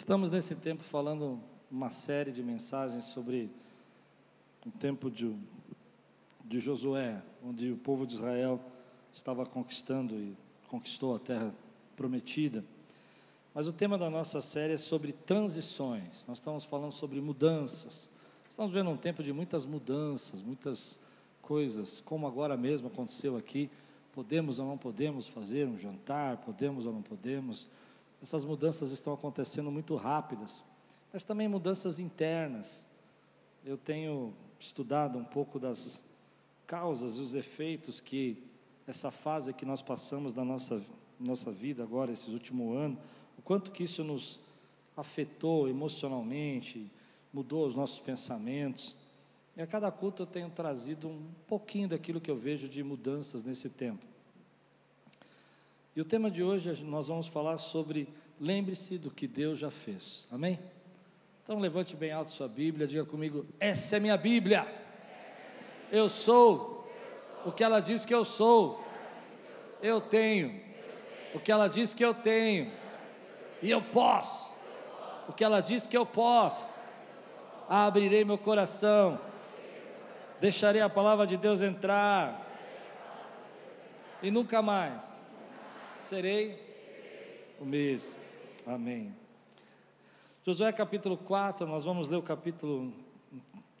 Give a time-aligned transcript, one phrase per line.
[0.00, 1.38] Estamos nesse tempo falando
[1.70, 3.50] uma série de mensagens sobre
[4.64, 5.36] o tempo de,
[6.42, 8.58] de Josué, onde o povo de Israel
[9.12, 10.34] estava conquistando e
[10.68, 11.54] conquistou a terra
[11.96, 12.64] prometida.
[13.54, 16.26] Mas o tema da nossa série é sobre transições.
[16.26, 18.08] Nós estamos falando sobre mudanças.
[18.48, 20.98] Estamos vendo um tempo de muitas mudanças, muitas
[21.42, 23.70] coisas, como agora mesmo aconteceu aqui.
[24.14, 27.68] Podemos ou não podemos fazer um jantar, podemos ou não podemos
[28.22, 30.62] essas mudanças estão acontecendo muito rápidas,
[31.12, 32.88] mas também mudanças internas.
[33.64, 36.04] Eu tenho estudado um pouco das
[36.66, 38.42] causas e os efeitos que
[38.86, 40.82] essa fase que nós passamos da nossa,
[41.18, 42.98] nossa vida agora, esse último ano,
[43.38, 44.38] o quanto que isso nos
[44.96, 46.90] afetou emocionalmente,
[47.32, 48.96] mudou os nossos pensamentos.
[49.56, 53.42] E a cada culto eu tenho trazido um pouquinho daquilo que eu vejo de mudanças
[53.42, 54.09] nesse tempo.
[55.94, 58.08] E o tema de hoje nós vamos falar sobre
[58.38, 60.26] lembre-se do que Deus já fez.
[60.30, 60.58] Amém?
[61.42, 64.66] Então levante bem alto sua Bíblia, diga comigo: essa é minha Bíblia.
[65.90, 66.88] Eu sou
[67.44, 68.84] o que ela diz que eu sou.
[69.82, 70.60] Eu tenho
[71.34, 72.70] o que ela diz que eu tenho.
[73.60, 74.56] E eu posso
[75.28, 76.74] o que ela diz que eu posso.
[77.68, 79.20] Abrirei meu coração.
[80.40, 82.46] Deixarei a palavra de Deus entrar.
[84.22, 85.19] E nunca mais
[86.00, 86.58] serei
[87.60, 88.16] o mesmo.
[88.66, 89.14] Amém.
[90.44, 92.92] Josué capítulo 4, nós vamos ler o capítulo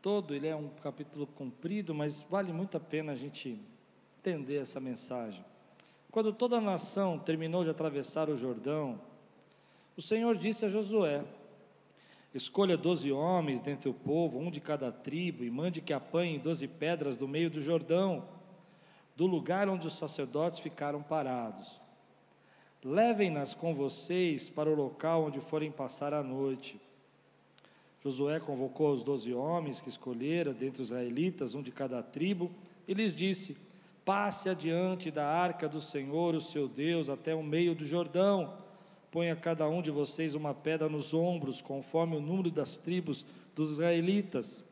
[0.02, 3.58] todo, ele é um capítulo comprido, mas vale muito a pena a gente
[4.18, 5.44] entender essa mensagem.
[6.10, 9.00] Quando toda a nação terminou de atravessar o Jordão,
[9.96, 11.24] o Senhor disse a Josué:
[12.34, 16.68] Escolha doze homens dentre o povo, um de cada tribo, e mande que apanhem doze
[16.68, 18.28] pedras do meio do Jordão,
[19.16, 21.79] do lugar onde os sacerdotes ficaram parados.
[22.82, 26.80] Levem-nas com vocês para o local onde forem passar a noite.
[28.02, 32.50] Josué convocou os doze homens que escolhera dentre os israelitas, um de cada tribo,
[32.88, 33.54] e lhes disse:
[34.02, 38.54] Passe adiante da arca do Senhor, o seu Deus, até o meio do Jordão.
[39.10, 43.72] Ponha cada um de vocês uma pedra nos ombros, conforme o número das tribos dos
[43.72, 44.64] israelitas.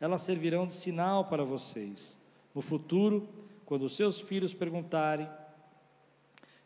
[0.00, 2.16] Elas servirão de sinal para vocês.
[2.54, 3.28] No futuro,
[3.64, 5.28] quando seus filhos perguntarem: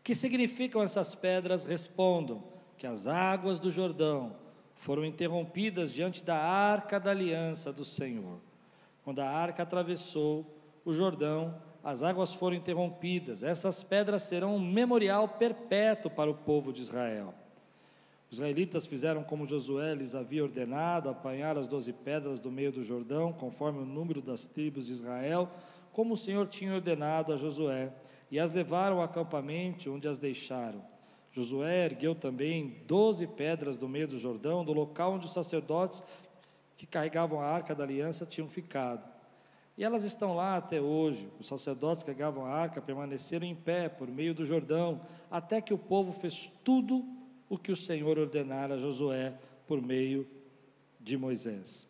[0.03, 1.65] que significam essas pedras?
[1.65, 2.43] Respondam
[2.77, 4.35] que as águas do Jordão
[4.75, 8.41] foram interrompidas diante da arca da aliança do Senhor.
[9.05, 10.47] Quando a arca atravessou
[10.85, 13.43] o Jordão, as águas foram interrompidas.
[13.43, 17.35] Essas pedras serão um memorial perpétuo para o povo de Israel.
[18.31, 22.83] Os israelitas fizeram como Josué lhes havia ordenado, apanhar as doze pedras do meio do
[22.83, 25.51] Jordão, conforme o número das tribos de Israel,
[25.93, 27.93] como o Senhor tinha ordenado a Josué
[28.31, 30.83] e as levaram ao acampamento onde as deixaram.
[31.31, 36.03] Josué ergueu também doze pedras do meio do Jordão, do local onde os sacerdotes
[36.77, 39.09] que carregavam a arca da aliança tinham ficado.
[39.77, 41.31] E elas estão lá até hoje.
[41.39, 45.73] Os sacerdotes que carregavam a arca permaneceram em pé por meio do Jordão, até que
[45.73, 47.05] o povo fez tudo
[47.49, 49.35] o que o Senhor ordenara a Josué
[49.67, 50.29] por meio
[51.01, 51.90] de Moisés.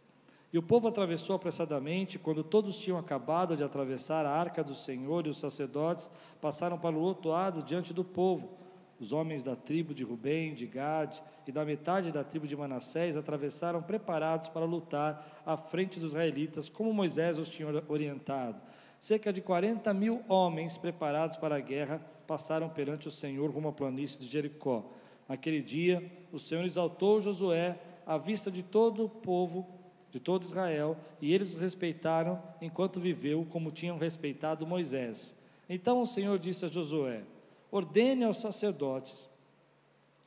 [0.53, 5.27] E o povo atravessou apressadamente, quando todos tinham acabado de atravessar a arca do Senhor,
[5.27, 8.57] e os sacerdotes passaram para o outro lado diante do povo.
[8.99, 13.17] Os homens da tribo de Rubem, de Gade e da metade da tribo de Manassés
[13.17, 18.61] atravessaram preparados para lutar à frente dos israelitas, como Moisés os tinha orientado.
[18.99, 23.73] Cerca de 40 mil homens preparados para a guerra passaram perante o Senhor rumo à
[23.73, 24.85] planície de Jericó.
[25.27, 29.80] Naquele dia, o Senhor exaltou Josué à vista de todo o povo
[30.11, 35.37] de todo Israel, e eles o respeitaram enquanto viveu, como tinham respeitado Moisés.
[35.69, 37.23] Então o Senhor disse a Josué:
[37.71, 39.31] Ordene aos sacerdotes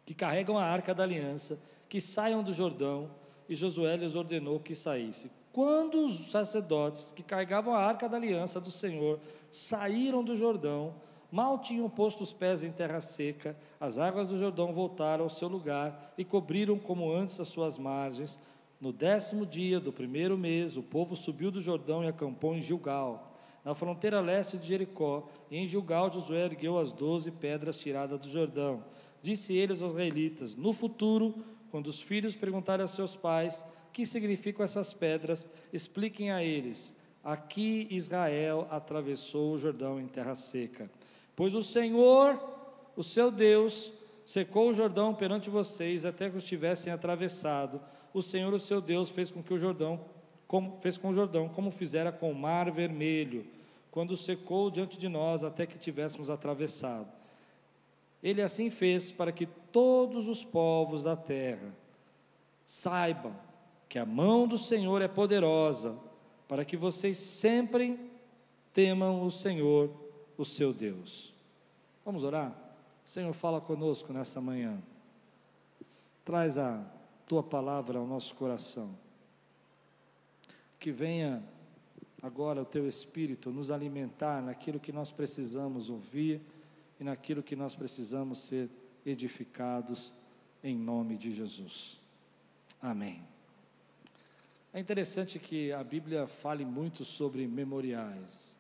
[0.06, 1.60] que carregam a arca da aliança
[1.94, 3.12] que saiam do Jordão,
[3.48, 5.30] e Josué lhes ordenou que saísse.
[5.52, 9.20] Quando os sacerdotes que carregavam a arca da aliança do Senhor
[9.52, 10.96] saíram do Jordão,
[11.32, 15.48] mal tinham posto os pés em terra seca, as águas do Jordão voltaram ao seu
[15.48, 18.40] lugar e cobriram como antes as suas margens,
[18.84, 23.34] no décimo dia do primeiro mês, o povo subiu do Jordão e acampou em Gilgal,
[23.64, 25.26] na fronteira leste de Jericó.
[25.50, 28.84] E em Gilgal, Josué ergueu as doze pedras tiradas do Jordão.
[29.22, 31.34] Disse eles aos israelitas: No futuro,
[31.72, 33.64] quando os filhos perguntarem a seus pais
[33.94, 36.94] que significam essas pedras, expliquem a eles:
[37.24, 40.92] Aqui Israel atravessou o Jordão em terra seca.
[41.38, 42.38] Pois o Senhor,
[42.98, 43.94] o seu Deus,
[44.26, 47.80] secou o Jordão perante vocês até que os tivessem atravessado
[48.14, 50.00] o Senhor, o seu Deus, fez com que o Jordão,
[50.48, 53.46] como, fez com o Jordão, como fizera com o mar vermelho,
[53.92, 57.08] quando secou diante de nós até que tivéssemos atravessado.
[58.22, 61.74] Ele assim fez para que todos os povos da terra
[62.64, 63.36] Saibam
[63.90, 65.98] que a mão do Senhor é poderosa
[66.48, 68.00] para que vocês sempre
[68.72, 69.92] temam o Senhor,
[70.38, 71.34] o seu Deus.
[72.04, 72.56] Vamos orar?
[73.04, 74.82] Senhor, fala conosco nessa manhã.
[76.24, 76.84] Traz a
[77.28, 78.98] tua palavra ao nosso coração.
[80.80, 81.44] Que venha
[82.22, 86.42] agora o teu espírito nos alimentar naquilo que nós precisamos ouvir
[87.00, 88.70] e naquilo que nós precisamos ser
[89.06, 90.14] edificados
[90.64, 92.00] em nome de Jesus.
[92.82, 93.22] Amém.
[94.74, 98.58] É interessante que a Bíblia fale muito sobre memoriais.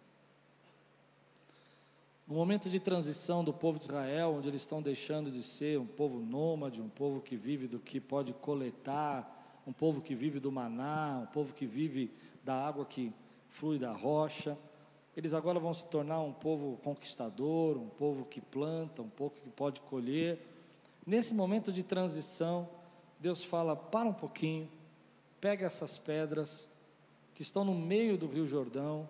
[2.25, 5.85] No momento de transição do povo de Israel, onde eles estão deixando de ser um
[5.85, 10.49] povo nômade, um povo que vive do que pode coletar, um povo que vive do
[10.49, 13.13] maná, um povo que vive da água que
[13.49, 14.57] flui da rocha,
[15.17, 19.49] eles agora vão se tornar um povo conquistador, um povo que planta, um povo que
[19.49, 20.39] pode colher.
[21.05, 22.69] Nesse momento de transição,
[23.19, 24.69] Deus fala: para um pouquinho,
[25.41, 26.69] pega essas pedras
[27.35, 29.07] que estão no meio do Rio Jordão,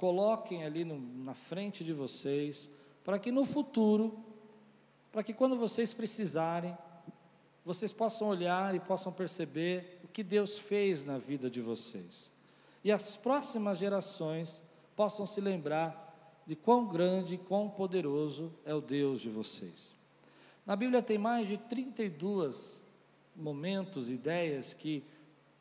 [0.00, 2.70] coloquem ali no, na frente de vocês,
[3.04, 4.18] para que no futuro,
[5.12, 6.74] para que quando vocês precisarem,
[7.66, 12.32] vocês possam olhar e possam perceber o que Deus fez na vida de vocês.
[12.82, 14.64] E as próximas gerações
[14.96, 19.92] possam se lembrar de quão grande e quão poderoso é o Deus de vocês.
[20.64, 22.82] Na Bíblia tem mais de 32
[23.36, 25.04] momentos, ideias que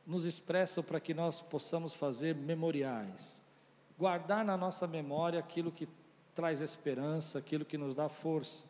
[0.07, 3.41] nos expressam para que nós possamos fazer memoriais,
[3.99, 5.85] guardar na nossa memória aquilo que
[6.33, 8.65] traz esperança, aquilo que nos dá força.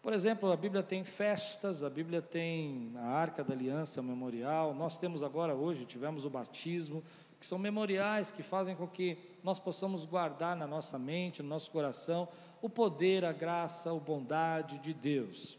[0.00, 4.96] Por exemplo, a Bíblia tem festas, a Bíblia tem a Arca da Aliança Memorial, nós
[4.98, 7.02] temos agora, hoje, tivemos o batismo,
[7.40, 11.72] que são memoriais que fazem com que nós possamos guardar na nossa mente, no nosso
[11.72, 12.28] coração,
[12.62, 15.58] o poder, a graça, a bondade de Deus.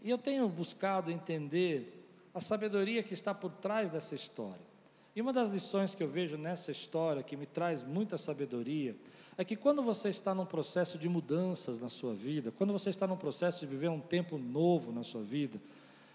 [0.00, 4.69] E eu tenho buscado entender a sabedoria que está por trás dessa história.
[5.14, 8.96] E uma das lições que eu vejo nessa história, que me traz muita sabedoria,
[9.36, 13.06] é que quando você está num processo de mudanças na sua vida, quando você está
[13.06, 15.60] num processo de viver um tempo novo na sua vida,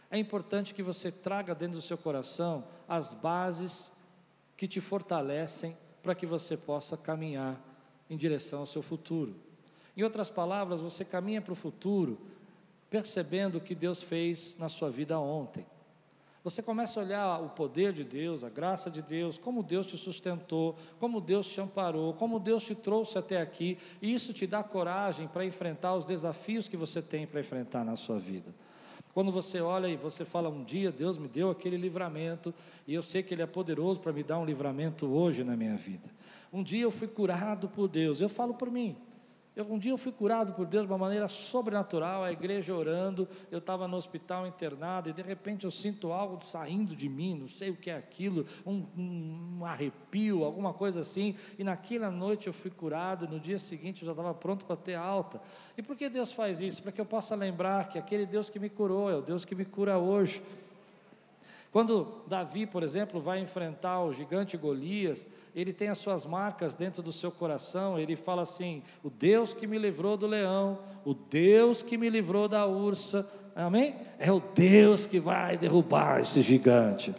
[0.10, 3.92] é importante que você traga dentro do seu coração as bases
[4.56, 7.60] que te fortalecem para que você possa caminhar
[8.10, 9.36] em direção ao seu futuro.
[9.98, 12.18] Em outras palavras, você caminha para o futuro
[12.90, 15.66] percebendo o que Deus fez na sua vida ontem.
[16.46, 19.98] Você começa a olhar o poder de Deus, a graça de Deus, como Deus te
[19.98, 24.62] sustentou, como Deus te amparou, como Deus te trouxe até aqui, e isso te dá
[24.62, 28.54] coragem para enfrentar os desafios que você tem para enfrentar na sua vida.
[29.12, 32.54] Quando você olha e você fala, um dia Deus me deu aquele livramento,
[32.86, 35.76] e eu sei que Ele é poderoso para me dar um livramento hoje na minha
[35.76, 36.08] vida.
[36.54, 38.96] Um dia eu fui curado por Deus, eu falo por mim.
[39.56, 43.28] Eu, um dia eu fui curado por Deus de uma maneira sobrenatural, a igreja orando,
[43.50, 47.48] eu estava no hospital internado e de repente eu sinto algo saindo de mim, não
[47.48, 52.54] sei o que é aquilo, um, um, arrepio, alguma coisa assim, e naquela noite eu
[52.54, 55.42] fui curado, no dia seguinte eu já estava pronto para ter alta.
[55.78, 56.84] E por que Deus faz isso?
[56.84, 59.56] Para que eu possa lembrar que aquele Deus que me curou é o Deus que
[59.56, 60.42] me cura hoje.
[61.76, 67.04] Quando Davi, por exemplo, vai enfrentar o gigante Golias, ele tem as suas marcas dentro
[67.04, 71.84] do seu coração, ele fala assim: O Deus que me livrou do leão, o Deus
[71.84, 73.94] que me livrou da ursa, amém?
[74.18, 77.14] É o Deus que vai derrubar esse gigante.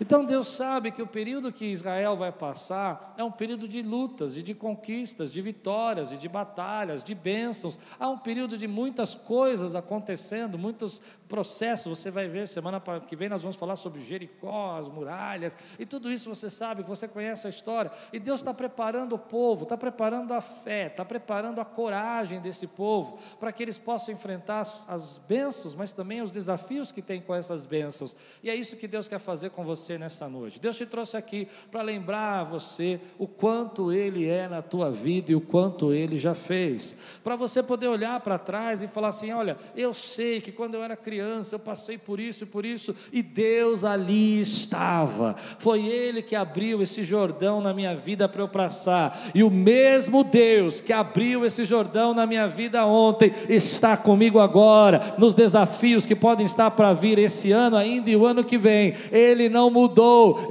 [0.00, 4.34] Então Deus sabe que o período que Israel vai passar é um período de lutas
[4.34, 7.78] e de conquistas, de vitórias e de batalhas, de bênçãos.
[7.98, 11.98] Há um período de muitas coisas acontecendo, muitos processos.
[11.98, 16.10] Você vai ver semana que vem nós vamos falar sobre Jericó, as muralhas e tudo
[16.10, 17.90] isso você sabe, você conhece a história.
[18.10, 22.66] E Deus está preparando o povo, está preparando a fé, está preparando a coragem desse
[22.66, 27.34] povo para que eles possam enfrentar as, bênçãos, mas também os desafios que tem com
[27.34, 28.16] essas bênçãos.
[28.42, 30.60] E é isso que Deus quer fazer com você você nessa noite.
[30.60, 35.32] Deus te trouxe aqui para lembrar a você o quanto Ele é na tua vida
[35.32, 36.94] e o quanto Ele já fez.
[37.24, 40.84] Para você poder olhar para trás e falar assim: olha, eu sei que quando eu
[40.84, 45.34] era criança eu passei por isso e por isso, e Deus ali estava.
[45.58, 50.22] Foi Ele que abriu esse Jordão na minha vida para eu passar, e o mesmo
[50.22, 56.14] Deus que abriu esse Jordão na minha vida ontem está comigo agora, nos desafios que
[56.14, 58.94] podem estar para vir esse ano ainda e o ano que vem.
[59.10, 59.79] Ele não mudou,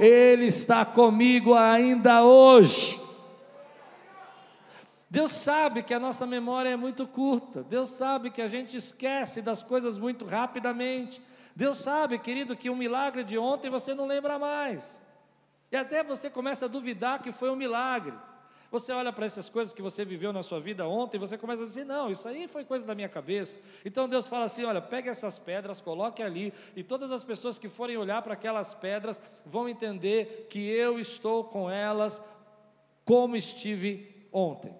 [0.00, 3.00] Ele está comigo ainda hoje.
[5.10, 9.42] Deus sabe que a nossa memória é muito curta, Deus sabe que a gente esquece
[9.42, 11.20] das coisas muito rapidamente.
[11.56, 15.02] Deus sabe, querido, que um milagre de ontem você não lembra mais,
[15.72, 18.14] e até você começa a duvidar que foi um milagre.
[18.70, 21.64] Você olha para essas coisas que você viveu na sua vida ontem, você começa a
[21.64, 23.58] dizer: não, isso aí foi coisa da minha cabeça.
[23.84, 27.68] Então Deus fala assim: olha, pegue essas pedras, coloque ali, e todas as pessoas que
[27.68, 32.22] forem olhar para aquelas pedras vão entender que eu estou com elas
[33.04, 34.72] como estive ontem.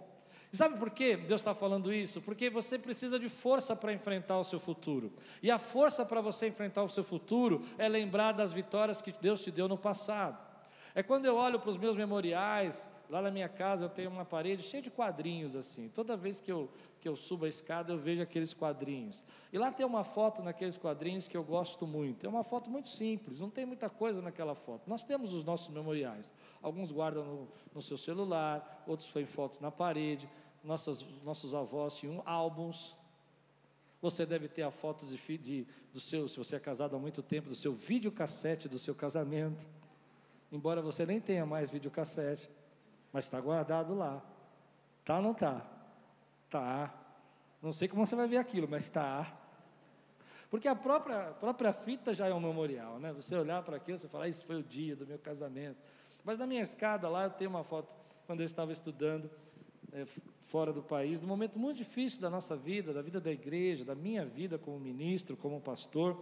[0.52, 2.20] E sabe por que Deus está falando isso?
[2.20, 5.12] Porque você precisa de força para enfrentar o seu futuro.
[5.42, 9.42] E a força para você enfrentar o seu futuro é lembrar das vitórias que Deus
[9.42, 10.49] te deu no passado.
[10.94, 14.24] É quando eu olho para os meus memoriais, lá na minha casa eu tenho uma
[14.24, 15.88] parede cheia de quadrinhos assim.
[15.88, 16.68] Toda vez que eu,
[17.00, 19.24] que eu subo a escada eu vejo aqueles quadrinhos.
[19.52, 22.26] E lá tem uma foto naqueles quadrinhos que eu gosto muito.
[22.26, 24.88] É uma foto muito simples, não tem muita coisa naquela foto.
[24.88, 26.34] Nós temos os nossos memoriais.
[26.60, 30.28] Alguns guardam no, no seu celular, outros têm fotos na parede.
[30.64, 32.96] Nossos, nossos avós tinham álbuns.
[34.02, 37.22] Você deve ter a foto de, de, do seu, se você é casado há muito
[37.22, 39.68] tempo, do seu videocassete do seu casamento
[40.50, 42.50] embora você nem tenha mais videocassete,
[43.12, 44.22] mas está guardado lá.
[45.04, 45.66] Tá ou não tá?
[46.48, 46.94] Tá.
[47.62, 49.36] Não sei como você vai ver aquilo, mas está.
[50.50, 53.12] Porque a própria, a própria fita já é um memorial, né?
[53.12, 55.78] Você olhar para aquilo, você fala, isso foi o dia do meu casamento.
[56.24, 57.94] Mas na minha escada lá, eu tenho uma foto
[58.26, 59.30] quando eu estava estudando
[59.92, 60.04] é,
[60.42, 63.84] fora do país, de um momento muito difícil da nossa vida, da vida da igreja,
[63.84, 66.20] da minha vida como ministro, como pastor.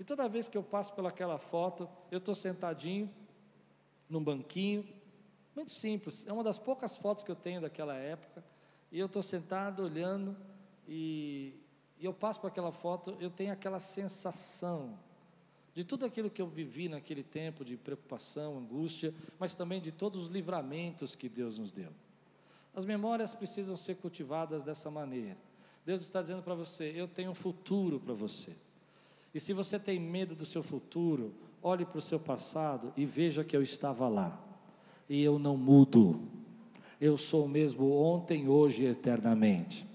[0.00, 3.10] E toda vez que eu passo pelaquela foto, eu estou sentadinho,
[4.08, 4.86] num banquinho,
[5.54, 6.26] muito simples.
[6.26, 8.44] É uma das poucas fotos que eu tenho daquela época.
[8.90, 10.36] E eu estou sentado olhando
[10.86, 11.52] e,
[11.98, 14.98] e eu passo por aquela foto, eu tenho aquela sensação
[15.74, 20.22] de tudo aquilo que eu vivi naquele tempo de preocupação, angústia, mas também de todos
[20.22, 21.92] os livramentos que Deus nos deu.
[22.74, 25.36] As memórias precisam ser cultivadas dessa maneira.
[25.84, 28.56] Deus está dizendo para você: eu tenho um futuro para você.
[29.32, 33.44] E se você tem medo do seu futuro, olhe para o seu passado e veja
[33.44, 34.38] que eu estava lá.
[35.08, 36.20] E eu não mudo.
[37.00, 39.86] Eu sou o mesmo ontem, hoje e eternamente.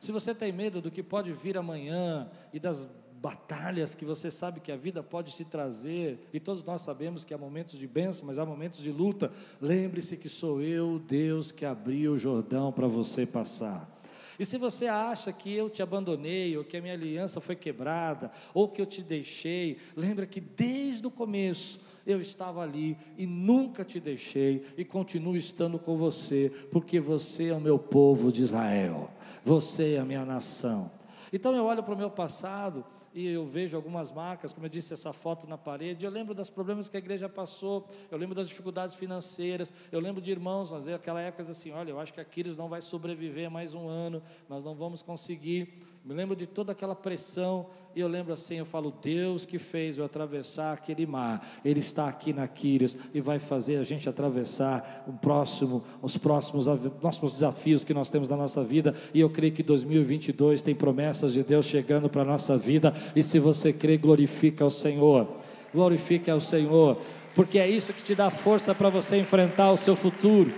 [0.00, 2.88] Se você tem medo do que pode vir amanhã e das
[3.20, 7.34] batalhas que você sabe que a vida pode te trazer, e todos nós sabemos que
[7.34, 11.64] há momentos de bênção, mas há momentos de luta, lembre-se que sou eu, Deus, que
[11.64, 13.90] abriu o Jordão para você passar.
[14.38, 18.30] E se você acha que eu te abandonei, ou que a minha aliança foi quebrada,
[18.52, 23.84] ou que eu te deixei, lembra que desde o começo eu estava ali e nunca
[23.84, 29.10] te deixei e continuo estando com você, porque você é o meu povo de Israel,
[29.44, 30.95] você é a minha nação.
[31.32, 34.92] Então eu olho para o meu passado e eu vejo algumas marcas, como eu disse,
[34.92, 36.04] essa foto na parede.
[36.04, 40.20] Eu lembro dos problemas que a igreja passou, eu lembro das dificuldades financeiras, eu lembro
[40.20, 43.50] de irmãos, às vezes, aquela época assim: olha, eu acho que Aquiles não vai sobreviver
[43.50, 45.78] mais um ano, nós não vamos conseguir.
[46.06, 49.98] Me lembro de toda aquela pressão, e eu lembro assim: eu falo, Deus que fez
[49.98, 55.04] eu atravessar aquele mar, Ele está aqui na Quírios e vai fazer a gente atravessar
[55.08, 56.66] o próximo, os próximos,
[57.00, 61.32] próximos desafios que nós temos na nossa vida, e eu creio que 2022 tem promessas
[61.32, 65.26] de Deus chegando para a nossa vida, e se você crê, glorifica o Senhor,
[65.74, 66.98] glorifica o Senhor,
[67.34, 70.54] porque é isso que te dá força para você enfrentar o seu futuro,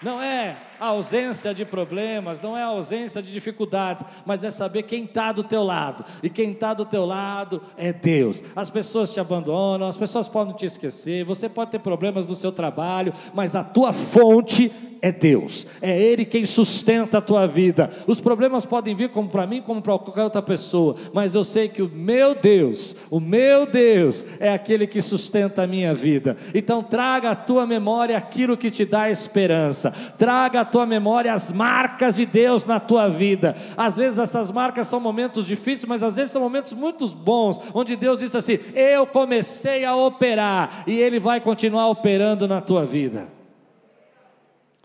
[0.00, 4.84] não é a ausência de problemas, não é a ausência de dificuldades, mas é saber
[4.84, 6.04] quem está do teu lado.
[6.22, 8.42] E quem está do teu lado é Deus.
[8.56, 12.50] As pessoas te abandonam, as pessoas podem te esquecer, você pode ter problemas no seu
[12.50, 14.72] trabalho, mas a tua fonte
[15.02, 17.90] é Deus, é Ele quem sustenta a tua vida.
[18.06, 21.68] Os problemas podem vir como para mim, como para qualquer outra pessoa, mas eu sei
[21.68, 26.36] que o meu Deus, o meu Deus, é aquele que sustenta a minha vida.
[26.54, 32.16] Então, traga à tua memória aquilo que te dá esperança, traga tua memória as marcas
[32.16, 33.54] de Deus na tua vida.
[33.76, 37.96] Às vezes, essas marcas são momentos difíceis, mas às vezes são momentos muito bons, onde
[37.96, 43.28] Deus diz assim: Eu comecei a operar, e Ele vai continuar operando na tua vida.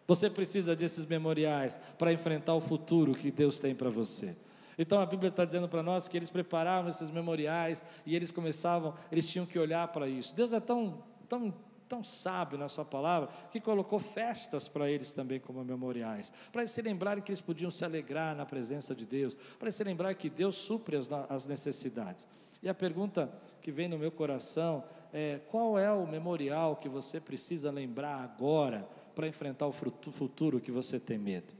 [0.07, 4.35] Você precisa desses memoriais para enfrentar o futuro que Deus tem para você.
[4.77, 8.93] Então a Bíblia está dizendo para nós que eles preparavam esses memoriais e eles começavam,
[9.11, 10.35] eles tinham que olhar para isso.
[10.35, 11.53] Deus é tão, tão,
[11.87, 16.71] tão sábio na Sua palavra que colocou festas para eles também como memoriais, para eles
[16.71, 20.17] se lembrarem que eles podiam se alegrar na presença de Deus, para eles se lembrarem
[20.17, 22.27] que Deus supre as, as necessidades.
[22.61, 27.19] E a pergunta que vem no meu coração é: qual é o memorial que você
[27.19, 28.87] precisa lembrar agora?
[29.15, 31.53] para enfrentar o futuro que você tem medo?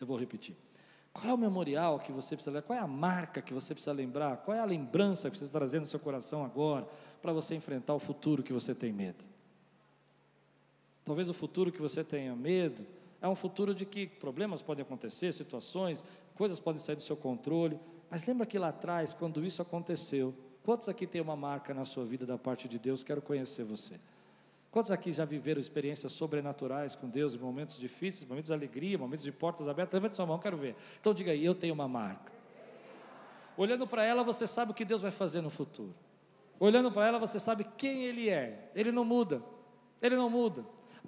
[0.00, 0.56] Eu vou repetir.
[1.12, 2.66] Qual é o memorial que você precisa lembrar?
[2.66, 4.36] Qual é a marca que você precisa lembrar?
[4.38, 6.88] Qual é a lembrança que precisa trazer no seu coração agora
[7.20, 9.24] para você enfrentar o futuro que você tem medo?
[11.04, 12.86] Talvez o futuro que você tenha medo
[13.20, 17.78] é um futuro de que problemas podem acontecer, situações, coisas podem sair do seu controle.
[18.08, 22.04] Mas lembra que lá atrás, quando isso aconteceu, quantos aqui tem uma marca na sua
[22.04, 23.02] vida da parte de Deus?
[23.02, 24.00] Quero conhecer você.
[24.70, 29.32] Quantos aqui já viveram experiências sobrenaturais com Deus, momentos difíceis, momentos de alegria, momentos de
[29.32, 29.94] portas abertas?
[29.94, 30.76] Levante sua mão, quero ver.
[31.00, 32.32] Então diga aí, eu tenho uma marca.
[33.56, 35.94] Olhando para ela, você sabe o que Deus vai fazer no futuro.
[36.58, 38.70] Olhando para ela, você sabe quem Ele é.
[38.74, 39.42] Ele não muda.
[40.00, 40.64] Ele não muda.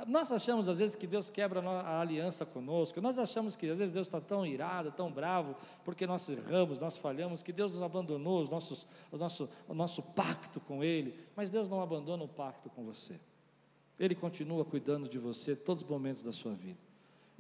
[0.06, 3.92] Nós achamos às vezes que Deus quebra a aliança conosco, nós achamos que às vezes
[3.92, 5.54] Deus está tão irado, tão bravo,
[5.84, 10.02] porque nós erramos, nós falhamos, que Deus nos abandonou os nossos, o, nosso, o nosso
[10.02, 13.20] pacto com Ele, mas Deus não abandona o pacto com você,
[13.98, 16.78] Ele continua cuidando de você todos os momentos da sua vida.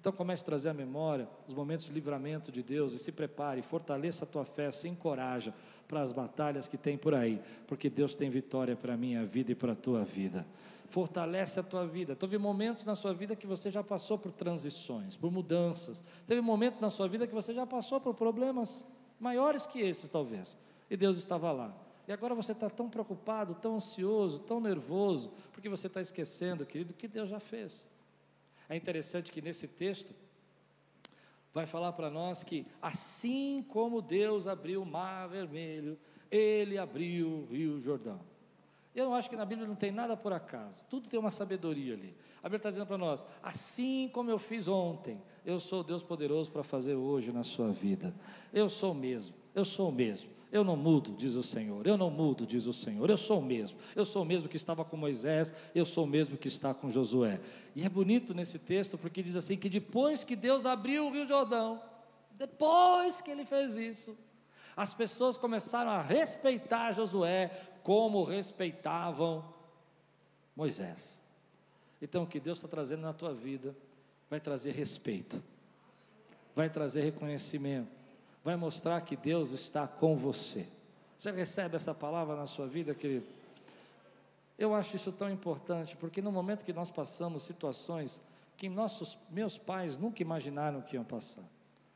[0.02, 3.62] Então comece a trazer à memória os momentos de livramento de Deus e se prepare,
[3.62, 5.54] fortaleça a tua fé, se encoraja
[5.86, 9.52] para as batalhas que tem por aí, porque Deus tem vitória para a minha vida
[9.52, 10.44] e para a tua vida.
[10.90, 12.16] Fortalece a tua vida.
[12.16, 16.02] Teve momentos na sua vida que você já passou por transições, por mudanças.
[16.26, 18.84] Teve momentos na sua vida que você já passou por problemas
[19.20, 20.58] maiores que esses, talvez.
[20.90, 21.72] E Deus estava lá.
[22.06, 26.94] E agora você está tão preocupado, tão ansioso, tão nervoso, porque você está esquecendo, querido,
[26.94, 27.86] que Deus já fez.
[28.68, 30.14] É interessante que nesse texto
[31.52, 35.98] vai falar para nós que assim como Deus abriu o mar vermelho,
[36.30, 38.20] ele abriu o rio Jordão.
[38.94, 41.94] Eu não acho que na Bíblia não tem nada por acaso, tudo tem uma sabedoria
[41.94, 42.14] ali.
[42.38, 46.50] A Bíblia está dizendo para nós: assim como eu fiz ontem, eu sou Deus poderoso
[46.50, 48.14] para fazer hoje na sua vida.
[48.52, 50.30] Eu sou o mesmo, eu sou o mesmo.
[50.52, 51.86] Eu não mudo, diz o Senhor.
[51.86, 53.08] Eu não mudo, diz o Senhor.
[53.08, 53.78] Eu sou o mesmo.
[53.96, 55.52] Eu sou o mesmo que estava com Moisés.
[55.74, 57.40] Eu sou o mesmo que está com Josué.
[57.74, 61.26] E é bonito nesse texto porque diz assim: que depois que Deus abriu o Rio
[61.26, 61.82] Jordão,
[62.32, 64.14] depois que ele fez isso,
[64.76, 67.48] as pessoas começaram a respeitar Josué
[67.82, 69.42] como respeitavam
[70.54, 71.24] Moisés.
[72.00, 73.74] Então, o que Deus está trazendo na tua vida
[74.28, 75.42] vai trazer respeito,
[76.54, 78.01] vai trazer reconhecimento
[78.44, 80.66] vai mostrar que Deus está com você.
[81.16, 83.26] Você recebe essa palavra na sua vida, querido?
[84.58, 88.20] Eu acho isso tão importante, porque no momento que nós passamos situações
[88.56, 91.44] que nossos meus pais nunca imaginaram que iam passar.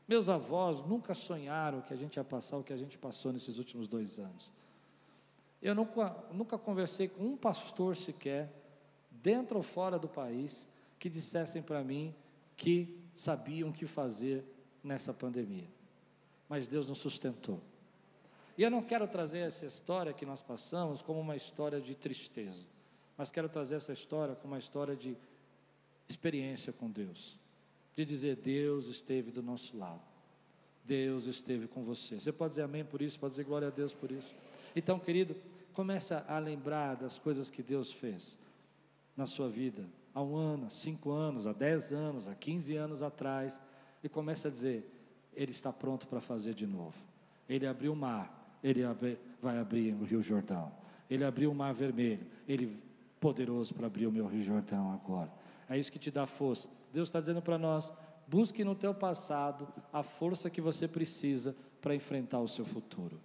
[0.07, 3.57] Meus avós nunca sonharam que a gente ia passar o que a gente passou nesses
[3.57, 4.53] últimos dois anos.
[5.61, 8.49] Eu nunca, nunca conversei com um pastor sequer,
[9.11, 12.15] dentro ou fora do país, que dissessem para mim
[12.55, 14.45] que sabiam o que fazer
[14.83, 15.76] nessa pandemia
[16.47, 17.61] mas Deus nos sustentou.
[18.57, 22.63] E eu não quero trazer essa história que nós passamos como uma história de tristeza,
[23.15, 25.15] mas quero trazer essa história como uma história de
[26.09, 27.37] experiência com Deus,
[27.95, 30.01] de dizer: Deus esteve do nosso lado,
[30.83, 32.19] Deus esteve com você.
[32.19, 34.33] Você pode dizer amém por isso, pode dizer glória a Deus por isso.
[34.75, 35.35] Então, querido,
[35.73, 38.37] começa a lembrar das coisas que Deus fez
[39.15, 43.03] na sua vida, há um ano, há cinco anos, há dez anos, há quinze anos
[43.03, 43.61] atrás,
[44.03, 44.96] e começa a dizer:
[45.37, 46.95] ele está pronto para fazer de novo.
[47.47, 48.81] Ele abriu o mar, Ele
[49.41, 50.71] vai abrir o Rio Jordão.
[51.09, 52.77] Ele abriu o mar vermelho, Ele
[53.19, 55.31] poderoso para abrir o meu Rio Jordão agora.
[55.69, 56.67] É isso que te dá força.
[56.91, 57.93] Deus está dizendo para nós:
[58.27, 63.21] busque no teu passado a força que você precisa para enfrentar o seu futuro.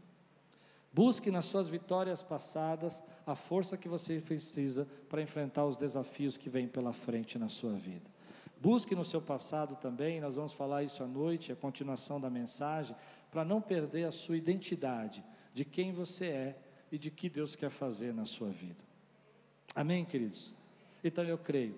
[0.92, 6.50] Busque nas suas vitórias passadas a força que você precisa para enfrentar os desafios que
[6.50, 8.10] vêm pela frente na sua vida.
[8.62, 12.94] Busque no seu passado também, nós vamos falar isso à noite, a continuação da mensagem,
[13.28, 16.58] para não perder a sua identidade, de quem você é
[16.92, 18.84] e de que Deus quer fazer na sua vida.
[19.74, 20.54] Amém, queridos?
[21.02, 21.74] Então eu creio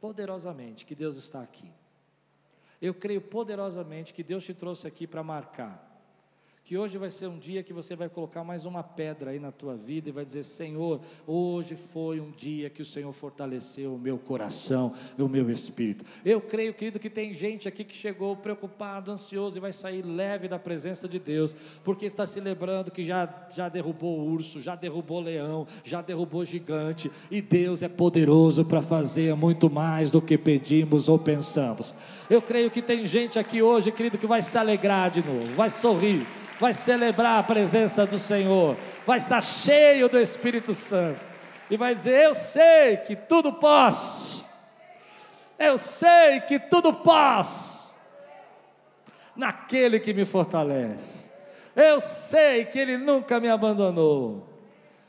[0.00, 1.70] poderosamente que Deus está aqui.
[2.80, 5.93] Eu creio poderosamente que Deus te trouxe aqui para marcar
[6.64, 9.52] que hoje vai ser um dia que você vai colocar mais uma pedra aí na
[9.52, 13.98] tua vida e vai dizer: Senhor, hoje foi um dia que o Senhor fortaleceu o
[13.98, 16.06] meu coração e o meu espírito.
[16.24, 20.48] Eu creio, querido, que tem gente aqui que chegou preocupado, ansioso e vai sair leve
[20.48, 25.20] da presença de Deus, porque está se lembrando que já, já derrubou urso, já derrubou
[25.20, 31.10] leão, já derrubou gigante, e Deus é poderoso para fazer muito mais do que pedimos
[31.10, 31.94] ou pensamos.
[32.30, 35.68] Eu creio que tem gente aqui hoje, querido, que vai se alegrar de novo, vai
[35.68, 36.26] sorrir
[36.60, 41.20] vai celebrar a presença do Senhor, vai estar cheio do Espírito Santo.
[41.70, 44.44] E vai dizer: Eu sei que tudo posso,
[45.58, 47.94] eu sei que tudo posso,
[49.34, 51.32] naquele que me fortalece,
[51.74, 54.46] eu sei que Ele nunca me abandonou,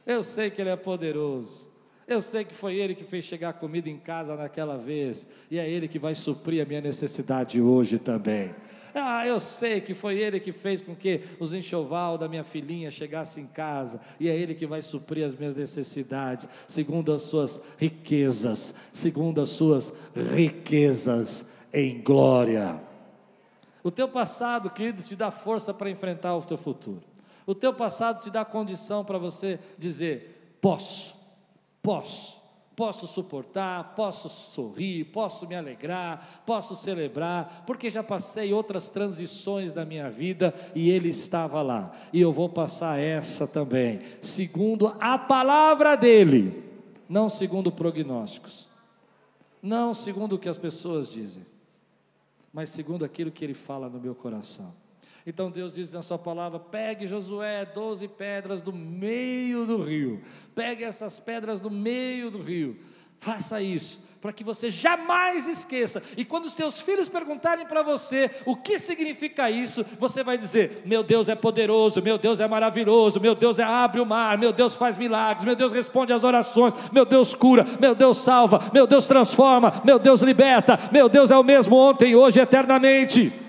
[0.05, 1.73] eu sei que Ele é poderoso.
[2.07, 5.67] Eu sei que foi Ele que fez chegar comida em casa naquela vez, e é
[5.67, 8.53] Ele que vai suprir a minha necessidade hoje também.
[9.07, 12.89] Ah, eu sei que foi Ele que fez com que os enxoval da minha filhinha
[12.89, 17.59] chegasse em casa, e é Ele que vai suprir as minhas necessidades, segundo as suas
[17.77, 19.91] riquezas, segundo as suas
[20.33, 22.81] riquezas em glória.
[23.83, 27.03] O teu passado, querido, te dá força para enfrentar o teu futuro.
[27.45, 31.15] O teu passado te dá condição para você dizer: posso,
[31.81, 32.41] posso,
[32.75, 39.85] posso suportar, posso sorrir, posso me alegrar, posso celebrar, porque já passei outras transições da
[39.85, 45.95] minha vida e Ele estava lá, e eu vou passar essa também, segundo a palavra
[45.95, 46.63] dEle,
[47.07, 48.67] não segundo prognósticos,
[49.61, 51.45] não segundo o que as pessoas dizem,
[52.51, 54.84] mas segundo aquilo que Ele fala no meu coração.
[55.25, 60.21] Então Deus diz na sua palavra: pegue Josué, doze pedras do meio do rio,
[60.53, 62.77] pegue essas pedras do meio do rio,
[63.19, 66.03] faça isso, para que você jamais esqueça.
[66.15, 70.83] E quando os teus filhos perguntarem para você o que significa isso, você vai dizer:
[70.85, 74.53] Meu Deus é poderoso, meu Deus é maravilhoso, meu Deus é abre o mar, meu
[74.53, 78.85] Deus faz milagres, meu Deus responde às orações, meu Deus cura, meu Deus salva, meu
[78.85, 83.44] Deus transforma, meu Deus liberta, meu Deus é o mesmo ontem, hoje, eternamente.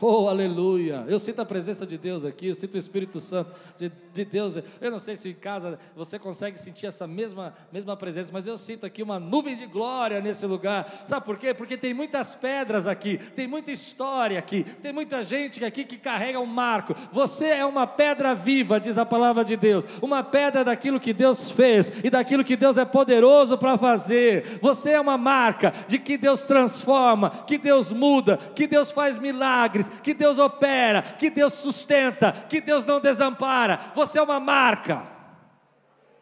[0.00, 1.04] Oh, aleluia!
[1.08, 4.56] Eu sinto a presença de Deus aqui, eu sinto o Espírito Santo de, de, Deus.
[4.80, 8.56] Eu não sei se em casa você consegue sentir essa mesma, mesma presença, mas eu
[8.56, 10.88] sinto aqui uma nuvem de glória nesse lugar.
[11.04, 11.52] Sabe por quê?
[11.52, 16.38] Porque tem muitas pedras aqui, tem muita história aqui, tem muita gente aqui que carrega
[16.38, 16.94] um marco.
[17.10, 21.50] Você é uma pedra viva, diz a palavra de Deus, uma pedra daquilo que Deus
[21.50, 24.60] fez e daquilo que Deus é poderoso para fazer.
[24.62, 29.87] Você é uma marca de que Deus transforma, que Deus muda, que Deus faz milagres
[29.88, 33.92] que Deus opera, que Deus sustenta, que Deus não desampara.
[33.94, 35.10] Você é uma marca.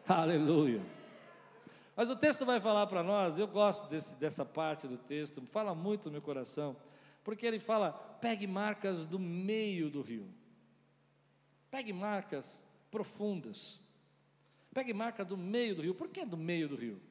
[0.07, 0.81] Aleluia.
[1.95, 5.73] Mas o texto vai falar para nós, eu gosto desse, dessa parte do texto, fala
[5.73, 6.77] muito no meu coração,
[7.23, 10.27] porque ele fala: pegue marcas do meio do rio,
[11.71, 13.79] pegue marcas profundas,
[14.71, 15.95] pegue marca do meio do rio.
[15.95, 17.01] Por que do meio do rio?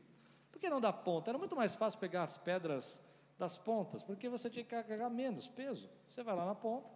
[0.53, 1.33] Por que não da ponta?
[1.33, 3.03] Era muito mais fácil pegar as pedras
[3.38, 5.88] das pontas, porque você tinha que carregar menos peso.
[6.09, 6.88] Você vai lá na ponta,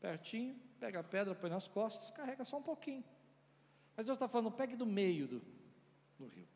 [0.00, 3.04] pertinho, pega a pedra, põe nas costas, carrega só um pouquinho.
[3.96, 5.42] Mas Deus está falando, pegue do meio do,
[6.18, 6.48] do rio.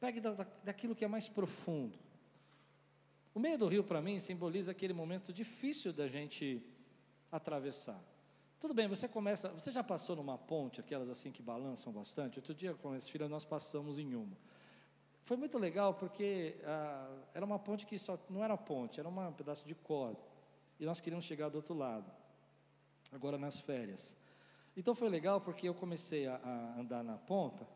[0.00, 1.98] Pegue da, da, daquilo que é mais profundo.
[3.34, 6.64] O meio do rio, para mim, simboliza aquele momento difícil da gente
[7.32, 8.00] atravessar.
[8.60, 9.48] Tudo bem, você começa.
[9.48, 12.38] Você já passou numa ponte, aquelas assim que balançam bastante?
[12.38, 14.36] Outro dia, com as filhas, nós passamos em uma.
[15.24, 19.32] Foi muito legal porque ah, era uma ponte que só não era ponte, era um
[19.32, 20.20] pedaço de corda.
[20.78, 22.10] E nós queríamos chegar do outro lado,
[23.10, 24.14] agora nas férias.
[24.76, 27.66] Então foi legal porque eu comecei a, a andar na ponta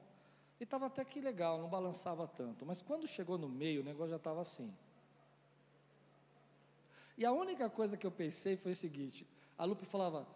[0.61, 2.67] e estava até que legal, não balançava tanto.
[2.67, 4.71] Mas quando chegou no meio, o negócio já estava assim.
[7.17, 10.27] E a única coisa que eu pensei foi o seguinte: a Lupe falava,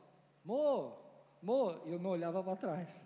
[0.42, 0.96] Mo,
[1.42, 3.04] Mo, e eu não olhava para trás.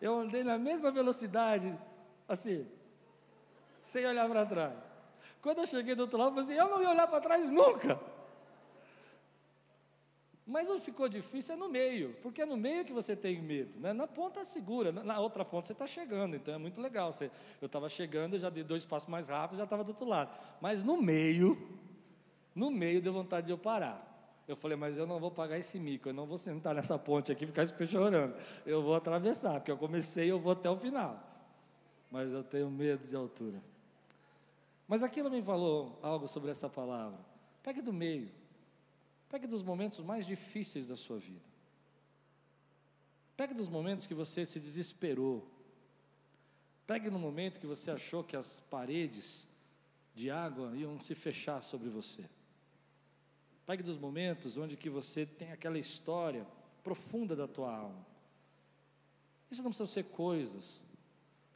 [0.00, 1.76] Eu andei na mesma velocidade
[2.32, 2.66] assim,
[3.80, 4.92] sem olhar para trás.
[5.40, 7.50] Quando eu cheguei do outro lado, eu falei assim, eu não ia olhar para trás
[7.50, 8.00] nunca.
[10.46, 13.78] Mas onde ficou difícil é no meio, porque é no meio que você tem medo,
[13.78, 13.92] né?
[13.92, 17.12] na ponta é segura, na outra ponta você está chegando, então é muito legal.
[17.12, 20.04] Você, eu estava chegando, eu já dei dois passos mais rápido, já estava do outro
[20.04, 20.30] lado.
[20.60, 21.80] Mas no meio,
[22.54, 24.10] no meio deu vontade de eu parar.
[24.46, 27.30] Eu falei, mas eu não vou pagar esse mico, eu não vou sentar nessa ponte
[27.30, 28.34] aqui e ficar chorando.
[28.66, 31.31] Eu vou atravessar, porque eu comecei, eu vou até o final
[32.12, 33.60] mas eu tenho medo de altura.
[34.86, 37.18] Mas aquilo me falou algo sobre essa palavra.
[37.62, 38.30] Pegue do meio.
[39.30, 41.40] Pegue dos momentos mais difíceis da sua vida.
[43.34, 45.50] Pegue dos momentos que você se desesperou.
[46.86, 49.48] Pegue no momento que você achou que as paredes
[50.14, 52.28] de água iam se fechar sobre você.
[53.64, 56.46] Pegue dos momentos onde que você tem aquela história
[56.84, 58.06] profunda da tua alma.
[59.50, 60.82] Isso não precisam ser coisas,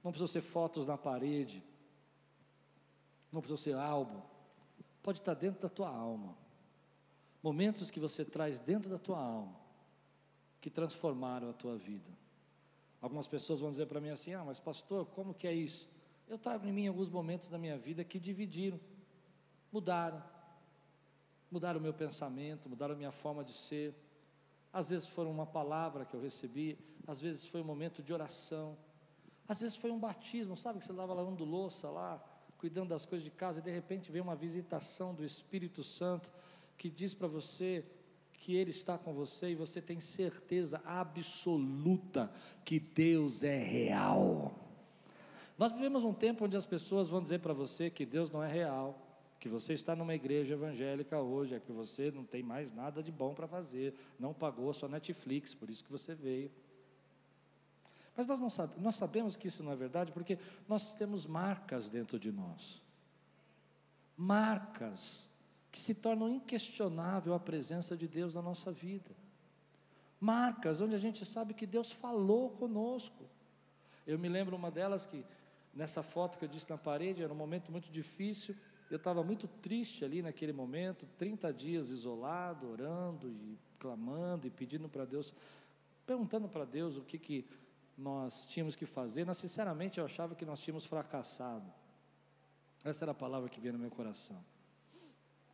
[0.06, 1.64] não precisa ser fotos na parede,
[3.32, 4.22] não precisa ser álbum,
[5.02, 6.38] pode estar dentro da tua alma.
[7.42, 9.56] Momentos que você traz dentro da tua alma,
[10.60, 12.08] que transformaram a tua vida.
[13.00, 15.88] Algumas pessoas vão dizer para mim assim: ah, mas pastor, como que é isso?
[16.28, 18.78] Eu trago em mim alguns momentos da minha vida que dividiram,
[19.72, 20.22] mudaram,
[21.50, 23.92] mudaram o meu pensamento, mudaram a minha forma de ser.
[24.72, 28.78] Às vezes foi uma palavra que eu recebi, às vezes foi um momento de oração,
[29.48, 32.22] às vezes foi um batismo, sabe que você estava lavando louça lá,
[32.58, 36.32] cuidando das coisas de casa, e de repente vem uma visitação do Espírito Santo
[36.76, 37.84] que diz para você
[38.32, 42.30] que Ele está com você e você tem certeza absoluta
[42.64, 44.54] que Deus é real.
[45.58, 48.52] Nós vivemos um tempo onde as pessoas vão dizer para você que Deus não é
[48.52, 49.06] real,
[49.40, 53.10] que você está numa igreja evangélica hoje, é que você não tem mais nada de
[53.10, 56.50] bom para fazer, não pagou a sua Netflix, por isso que você veio.
[58.16, 61.90] Mas nós, não sabe, nós sabemos que isso não é verdade porque nós temos marcas
[61.90, 62.82] dentro de nós.
[64.16, 65.26] Marcas
[65.70, 69.10] que se tornam inquestionável a presença de Deus na nossa vida.
[70.18, 73.28] Marcas onde a gente sabe que Deus falou conosco.
[74.06, 75.22] Eu me lembro uma delas que,
[75.74, 78.56] nessa foto que eu disse na parede, era um momento muito difícil.
[78.90, 84.88] Eu estava muito triste ali naquele momento, 30 dias isolado, orando e clamando e pedindo
[84.88, 85.34] para Deus,
[86.06, 87.44] perguntando para Deus o que, que
[87.96, 89.24] nós tínhamos que fazer.
[89.24, 91.72] Mas, sinceramente, eu achava que nós tínhamos fracassado.
[92.84, 94.42] Essa era a palavra que vinha no meu coração.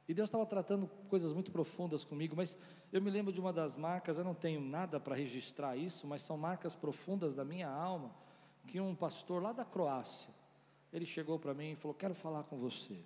[0.08, 2.58] E Deus estava tratando coisas muito profundas comigo, mas
[2.92, 6.22] eu me lembro de uma das marcas, eu não tenho nada para registrar isso, mas
[6.22, 8.14] são marcas profundas da minha alma,
[8.66, 10.34] que um pastor lá da Croácia,
[10.92, 12.98] ele chegou para mim e falou: Quero falar com você.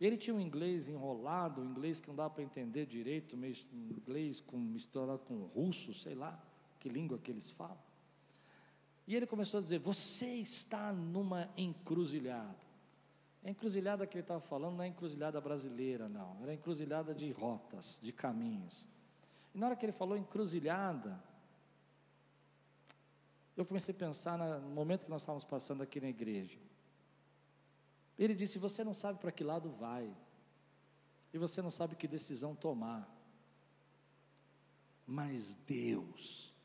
[0.00, 4.40] Ele tinha um inglês enrolado, um inglês que não dava para entender direito, meio inglês
[4.40, 6.40] com, misturado com russo, sei lá
[6.78, 7.87] que língua que eles falam.
[9.08, 12.68] E ele começou a dizer: Você está numa encruzilhada.
[13.42, 16.36] A encruzilhada que ele estava falando não é encruzilhada brasileira, não.
[16.42, 18.86] Era encruzilhada de rotas, de caminhos.
[19.54, 21.18] E na hora que ele falou encruzilhada,
[23.56, 26.58] eu comecei a pensar no momento que nós estávamos passando aqui na igreja.
[28.18, 30.14] Ele disse: Você não sabe para que lado vai,
[31.32, 33.10] e você não sabe que decisão tomar,
[35.06, 36.57] mas Deus.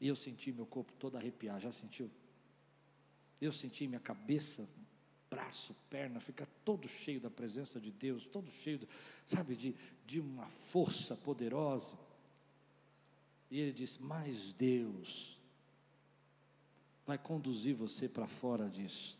[0.00, 2.10] E eu senti meu corpo todo arrepiar, já sentiu?
[3.40, 4.66] Eu senti minha cabeça
[5.30, 8.80] braço, perna, fica todo cheio da presença de Deus, todo cheio,
[9.24, 11.96] sabe, de, de uma força poderosa.
[13.50, 15.38] E ele diz: Mas Deus
[17.06, 19.18] vai conduzir você para fora disso.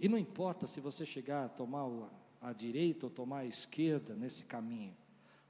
[0.00, 4.44] E não importa se você chegar a tomar a direita ou tomar a esquerda nesse
[4.44, 4.96] caminho,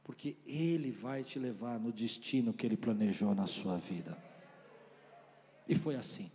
[0.04, 4.16] porque Ele vai te levar no destino que Ele planejou na sua vida.
[5.68, 6.30] E foi assim.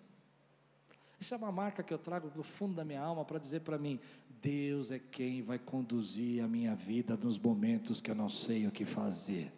[1.19, 3.77] Isso é uma marca que eu trago do fundo da minha alma para dizer para
[3.77, 3.99] mim:
[4.41, 8.71] Deus é quem vai conduzir a minha vida nos momentos que eu não sei o
[8.71, 9.51] que fazer.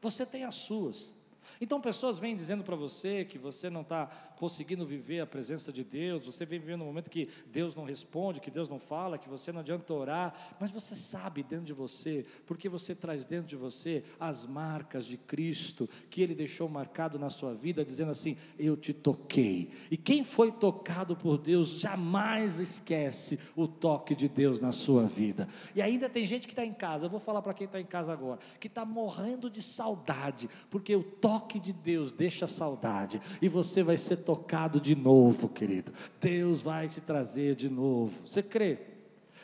[0.00, 1.14] Você tem as suas.
[1.60, 4.06] Então pessoas vêm dizendo para você que você não está
[4.40, 8.40] conseguindo viver a presença de Deus, você vem vivendo um momento que Deus não responde,
[8.40, 12.24] que Deus não fala, que você não adianta orar, mas você sabe dentro de você,
[12.46, 17.28] porque você traz dentro de você as marcas de Cristo que Ele deixou marcado na
[17.28, 19.70] sua vida, dizendo assim: Eu te toquei.
[19.90, 25.48] E quem foi tocado por Deus jamais esquece o toque de Deus na sua vida.
[25.74, 27.86] E ainda tem gente que está em casa, eu vou falar para quem está em
[27.86, 33.22] casa agora, que está morrendo de saudade, porque o toque toque de Deus deixa saudade
[33.40, 35.92] e você vai ser tocado de novo, querido.
[36.20, 38.26] Deus vai te trazer de novo.
[38.26, 38.80] Você crê?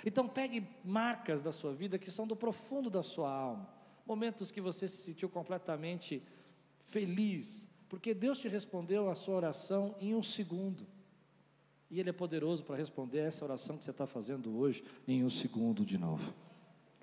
[0.04, 3.68] Então pegue marcas da sua vida que são do profundo da sua alma.
[4.04, 6.20] Momentos que você se sentiu completamente
[6.84, 10.84] feliz, porque Deus te respondeu a sua oração em um segundo.
[11.88, 15.30] E Ele é poderoso para responder essa oração que você está fazendo hoje em um
[15.30, 16.34] segundo de novo.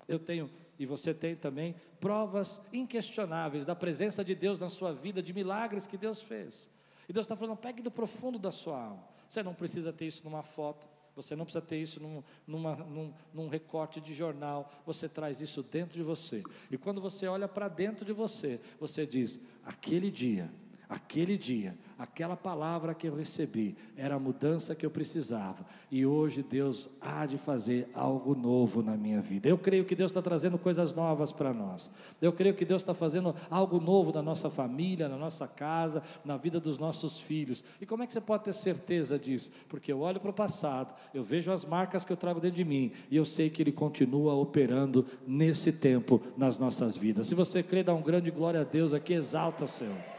[0.06, 5.22] Eu tenho, e você tem também, provas inquestionáveis da presença de Deus na sua vida,
[5.22, 6.68] de milagres que Deus fez.
[7.08, 9.04] E Deus está falando, pegue do profundo da sua alma.
[9.28, 13.12] Você não precisa ter isso numa foto, você não precisa ter isso num, numa, num,
[13.32, 16.42] num recorte de jornal, você traz isso dentro de você.
[16.70, 20.50] E quando você olha para dentro de você, você diz: aquele dia
[20.88, 25.64] Aquele dia, aquela palavra que eu recebi, era a mudança que eu precisava.
[25.90, 29.48] E hoje Deus há de fazer algo novo na minha vida.
[29.48, 31.90] Eu creio que Deus está trazendo coisas novas para nós.
[32.20, 36.36] Eu creio que Deus está fazendo algo novo na nossa família, na nossa casa, na
[36.36, 37.64] vida dos nossos filhos.
[37.80, 39.50] E como é que você pode ter certeza disso?
[39.68, 42.64] Porque eu olho para o passado, eu vejo as marcas que eu trago dentro de
[42.64, 47.26] mim, e eu sei que Ele continua operando nesse tempo nas nossas vidas.
[47.26, 50.13] Se você crê, dá um grande glória a Deus aqui, exalta o Senhor.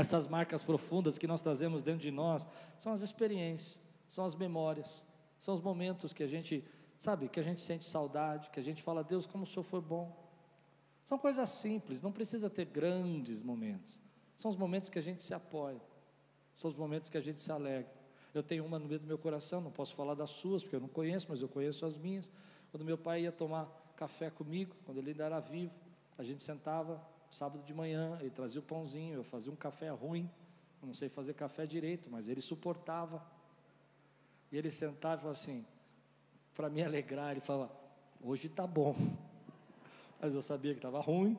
[0.00, 2.46] Essas marcas profundas que nós trazemos dentro de nós
[2.78, 5.02] são as experiências, são as memórias,
[5.38, 6.64] são os momentos que a gente,
[6.98, 9.80] sabe, que a gente sente saudade, que a gente fala, Deus, como o Senhor foi
[9.80, 10.16] bom.
[11.04, 14.00] São coisas simples, não precisa ter grandes momentos.
[14.36, 15.80] São os momentos que a gente se apoia,
[16.54, 17.92] são os momentos que a gente se alegra.
[18.32, 20.80] Eu tenho uma no meio do meu coração, não posso falar das suas, porque eu
[20.80, 22.30] não conheço, mas eu conheço as minhas.
[22.70, 25.74] Quando meu pai ia tomar café comigo, quando ele ainda era vivo,
[26.16, 30.30] a gente sentava sábado de manhã, ele trazia o pãozinho, eu fazia um café ruim,
[30.80, 33.24] eu não sei fazer café direito, mas ele suportava.
[34.50, 35.64] E ele sentava e falava assim,
[36.54, 37.72] para me alegrar, ele falava,
[38.20, 38.94] hoje está bom.
[40.20, 41.38] Mas eu sabia que estava ruim.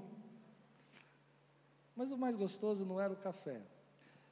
[1.96, 3.62] Mas o mais gostoso não era o café.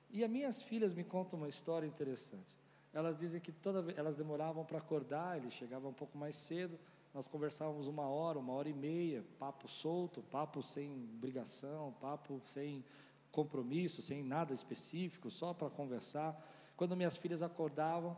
[0.10, 2.58] E as minhas filhas me contam uma história interessante.
[2.92, 6.80] Elas dizem que toda elas demoravam para acordar, ele chegava um pouco mais cedo,
[7.20, 12.82] nós conversávamos uma hora, uma hora e meia, papo solto, papo sem obrigação, papo sem
[13.30, 16.42] compromisso, sem nada específico, só para conversar.
[16.78, 18.16] Quando minhas filhas acordavam,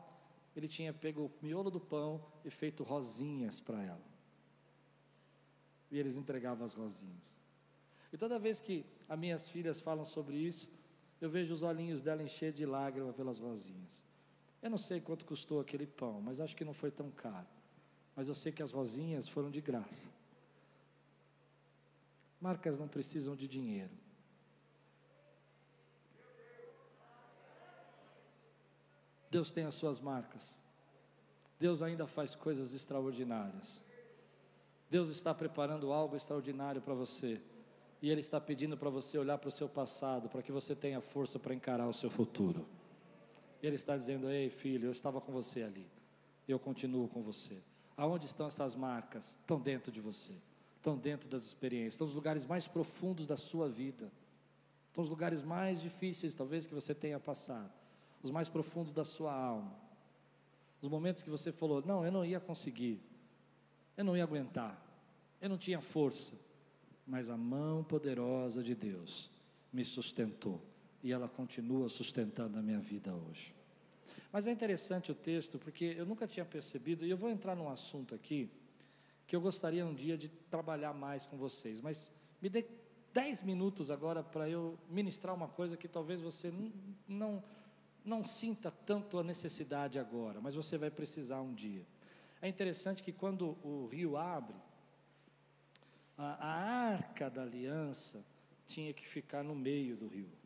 [0.56, 4.06] ele tinha pego o miolo do pão e feito rosinhas para ela.
[5.90, 7.42] E eles entregavam as rosinhas.
[8.14, 10.70] E toda vez que as minhas filhas falam sobre isso,
[11.20, 14.06] eu vejo os olhinhos dela encher de lágrimas pelas rosinhas.
[14.62, 17.48] Eu não sei quanto custou aquele pão, mas acho que não foi tão caro.
[18.16, 20.10] Mas eu sei que as rosinhas foram de graça.
[22.40, 23.92] Marcas não precisam de dinheiro.
[29.30, 30.60] Deus tem as suas marcas.
[31.58, 33.82] Deus ainda faz coisas extraordinárias.
[34.90, 37.40] Deus está preparando algo extraordinário para você.
[38.02, 41.00] E Ele está pedindo para você olhar para o seu passado, para que você tenha
[41.00, 42.68] força para encarar o seu futuro.
[43.62, 45.88] Ele está dizendo: Ei, filho, eu estava com você ali,
[46.48, 47.62] eu continuo com você.
[48.02, 49.38] Aonde estão essas marcas?
[49.42, 50.34] Estão dentro de você,
[50.76, 54.12] estão dentro das experiências, estão nos lugares mais profundos da sua vida,
[54.88, 57.72] estão nos lugares mais difíceis, talvez, que você tenha passado,
[58.24, 59.72] os mais profundos da sua alma.
[60.82, 63.00] Os momentos que você falou: Não, eu não ia conseguir,
[63.96, 64.84] eu não ia aguentar,
[65.40, 66.34] eu não tinha força,
[67.06, 69.30] mas a mão poderosa de Deus
[69.72, 70.60] me sustentou.
[71.04, 73.54] E ela continua sustentando a minha vida hoje.
[74.32, 77.70] Mas é interessante o texto, porque eu nunca tinha percebido, e eu vou entrar num
[77.70, 78.50] assunto aqui,
[79.28, 82.10] que eu gostaria um dia de trabalhar mais com vocês, mas
[82.42, 82.66] me dê
[83.14, 86.54] dez minutos agora para eu ministrar uma coisa que talvez você
[87.08, 87.44] não,
[88.04, 91.86] não sinta tanto a necessidade agora, mas você vai precisar um dia.
[92.42, 94.56] É interessante que quando o rio abre,
[96.18, 98.26] a, a arca da aliança
[98.66, 100.41] tinha que ficar no meio do rio.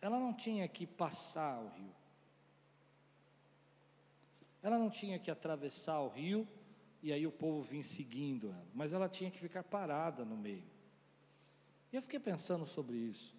[0.00, 1.94] Ela não tinha que passar o rio.
[4.62, 6.46] Ela não tinha que atravessar o rio
[7.02, 10.64] e aí o povo vinha seguindo ela, mas ela tinha que ficar parada no meio.
[11.92, 13.34] E eu fiquei pensando sobre isso.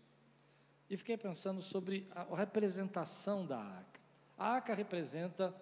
[0.90, 4.00] E fiquei pensando sobre a representação da arca.
[4.38, 5.54] A arca representa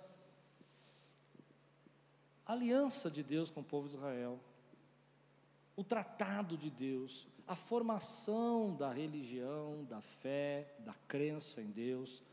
[2.46, 4.40] a aliança de Deus com o povo de Israel,
[5.76, 12.24] o tratado de Deus, a formação da religião, da fé, da crença em Deus,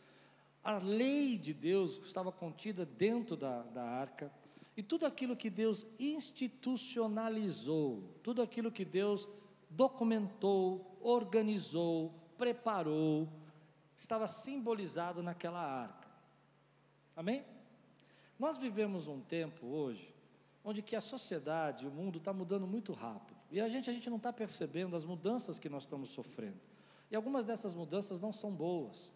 [0.65, 4.33] a lei de Deus estava contida dentro da, da arca,
[4.77, 9.29] e tudo aquilo que Deus institucionalizou, tudo aquilo que Deus
[9.69, 13.29] documentou, organizou, preparou,
[13.95, 16.09] estava simbolizado naquela arca.
[17.15, 17.45] Amém?
[18.39, 20.11] Nós vivemos um tempo hoje
[20.65, 23.32] onde que a sociedade, o mundo está mudando muito rápido.
[23.53, 26.59] E a gente, a gente não está percebendo as mudanças que nós estamos sofrendo.
[27.11, 29.13] E algumas dessas mudanças não são boas.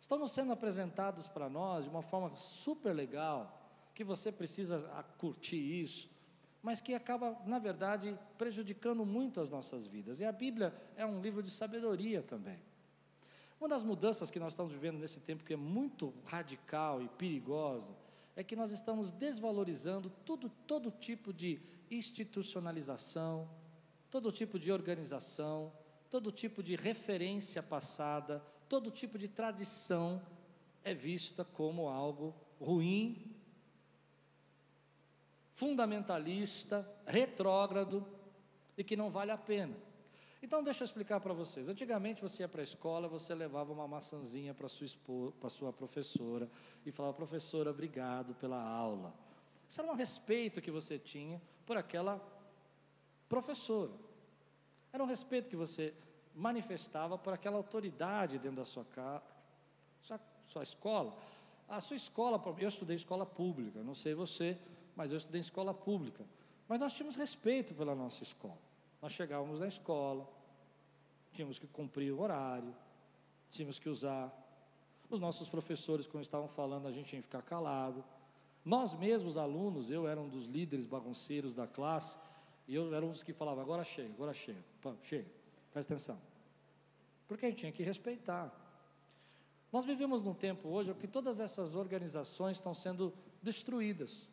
[0.00, 3.60] Estão sendo apresentados para nós de uma forma super legal,
[3.92, 4.78] que você precisa
[5.18, 6.08] curtir isso,
[6.62, 10.20] mas que acaba, na verdade, prejudicando muito as nossas vidas.
[10.20, 12.62] E a Bíblia é um livro de sabedoria também.
[13.58, 17.96] Uma das mudanças que nós estamos vivendo nesse tempo que é muito radical e perigosa
[18.36, 23.48] é que nós estamos desvalorizando tudo, todo tipo de institucionalização,
[24.12, 25.72] todo tipo de organização,
[26.10, 30.20] todo tipo de referência passada, todo tipo de tradição
[30.84, 33.34] é vista como algo ruim,
[35.54, 38.06] fundamentalista, retrógrado
[38.76, 39.74] e que não vale a pena.
[40.42, 41.70] Então, deixa eu explicar para vocês.
[41.70, 46.50] Antigamente, você ia para a escola, você levava uma maçãzinha para sua, para sua professora
[46.84, 49.14] e falava, professora, obrigado pela aula.
[49.66, 52.41] Isso era um respeito que você tinha por aquela
[53.32, 53.90] professora.
[54.92, 55.94] Era um respeito que você
[56.34, 59.22] manifestava por aquela autoridade dentro da sua casa,
[60.02, 61.16] sua, sua escola.
[61.66, 64.58] A sua escola, eu estudei escola pública, não sei você,
[64.94, 66.22] mas eu estudei escola pública.
[66.68, 68.58] Mas nós tínhamos respeito pela nossa escola.
[69.00, 70.28] Nós chegávamos na escola,
[71.32, 72.74] tínhamos que cumprir o horário,
[73.48, 74.30] tínhamos que usar.
[75.08, 78.04] Os nossos professores, quando estavam falando, a gente tinha que ficar calado.
[78.62, 82.18] Nós mesmos, alunos, eu era um dos líderes bagunceiros da classe,
[82.66, 84.62] e eu era um dos que falava, agora chega, agora chega,
[85.02, 85.26] chega,
[85.72, 86.20] presta atenção.
[87.26, 88.52] Porque a gente tinha que respeitar.
[89.72, 94.28] Nós vivemos num tempo hoje que todas essas organizações estão sendo destruídas.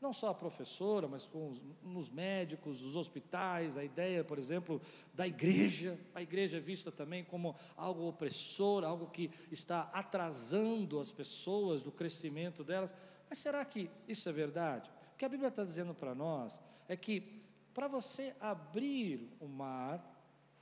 [0.00, 4.80] Não só a professora, mas com os, nos médicos, os hospitais, a ideia, por exemplo,
[5.12, 5.98] da igreja.
[6.14, 11.90] A igreja é vista também como algo opressor, algo que está atrasando as pessoas do
[11.90, 12.94] crescimento delas.
[13.28, 14.90] Mas será que isso é verdade?
[15.14, 17.42] O que a Bíblia está dizendo para nós é que
[17.76, 20.02] para você abrir o mar,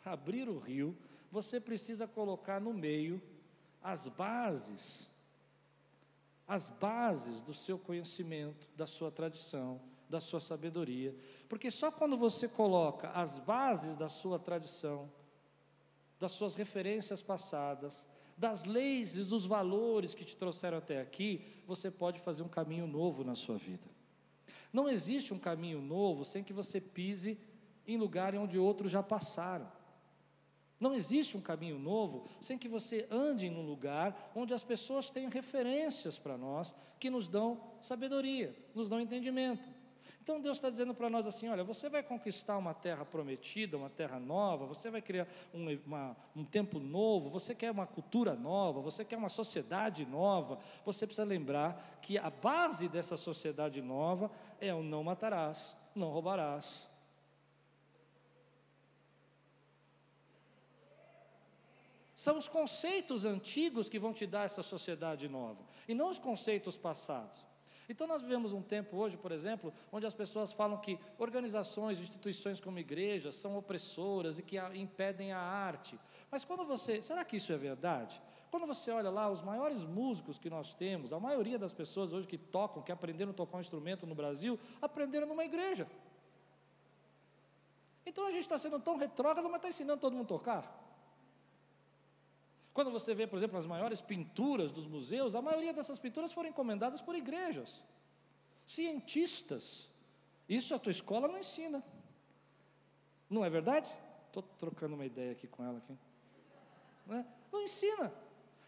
[0.04, 0.98] abrir o rio,
[1.30, 3.22] você precisa colocar no meio
[3.80, 5.08] as bases,
[6.44, 11.14] as bases do seu conhecimento, da sua tradição, da sua sabedoria.
[11.48, 15.08] Porque só quando você coloca as bases da sua tradição,
[16.18, 18.04] das suas referências passadas,
[18.36, 22.88] das leis e dos valores que te trouxeram até aqui, você pode fazer um caminho
[22.88, 23.86] novo na sua vida.
[24.74, 27.38] Não existe um caminho novo sem que você pise
[27.86, 29.70] em lugar onde outros já passaram.
[30.80, 35.10] Não existe um caminho novo sem que você ande em um lugar onde as pessoas
[35.10, 39.68] têm referências para nós que nos dão sabedoria, nos dão entendimento.
[40.24, 43.90] Então Deus está dizendo para nós assim: olha, você vai conquistar uma terra prometida, uma
[43.90, 48.80] terra nova, você vai criar um, uma, um tempo novo, você quer uma cultura nova,
[48.80, 50.58] você quer uma sociedade nova.
[50.86, 56.88] Você precisa lembrar que a base dessa sociedade nova é o não matarás, não roubarás.
[62.14, 66.78] São os conceitos antigos que vão te dar essa sociedade nova, e não os conceitos
[66.78, 67.44] passados.
[67.88, 72.60] Então, nós vivemos um tempo hoje, por exemplo, onde as pessoas falam que organizações, instituições
[72.60, 75.98] como igrejas são opressoras e que impedem a arte.
[76.30, 77.02] Mas quando você.
[77.02, 78.20] Será que isso é verdade?
[78.50, 82.26] Quando você olha lá, os maiores músicos que nós temos, a maioria das pessoas hoje
[82.26, 85.88] que tocam, que aprenderam a tocar um instrumento no Brasil, aprenderam numa igreja.
[88.06, 90.83] Então a gente está sendo tão retrógrado, mas está ensinando todo mundo a tocar.
[92.74, 96.48] Quando você vê, por exemplo, as maiores pinturas dos museus, a maioria dessas pinturas foram
[96.48, 97.84] encomendadas por igrejas,
[98.66, 99.92] cientistas.
[100.48, 101.84] Isso a tua escola não ensina.
[103.30, 103.88] Não é verdade?
[104.26, 105.96] Estou trocando uma ideia aqui com ela aqui.
[107.06, 107.24] Não, é?
[107.52, 108.12] não ensina.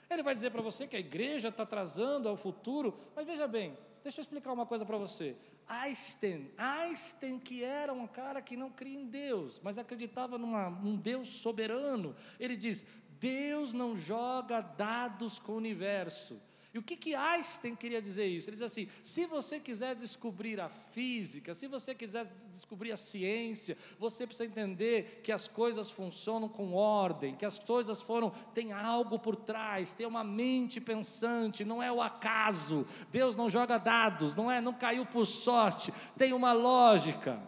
[0.09, 3.77] Ele vai dizer para você que a igreja está atrasando ao futuro, mas veja bem,
[4.05, 5.37] deixa eu explicar uma coisa para você.
[5.69, 11.29] Einstein, Einstein que era um cara que não cria em Deus, mas acreditava num Deus
[11.29, 12.15] soberano.
[12.39, 12.85] Ele diz:
[13.21, 16.41] Deus não joga dados com o universo.
[16.77, 18.51] E o que, que Einstein queria dizer isso?
[18.51, 23.79] Ele diz assim: se você quiser descobrir a física, se você quiser descobrir a ciência,
[23.99, 29.19] você precisa entender que as coisas funcionam com ordem, que as coisas foram, tem algo
[29.19, 32.87] por trás, tem uma mente pensante, não é o acaso.
[33.11, 37.43] Deus não joga dados, não é, não caiu por sorte, tem uma lógica.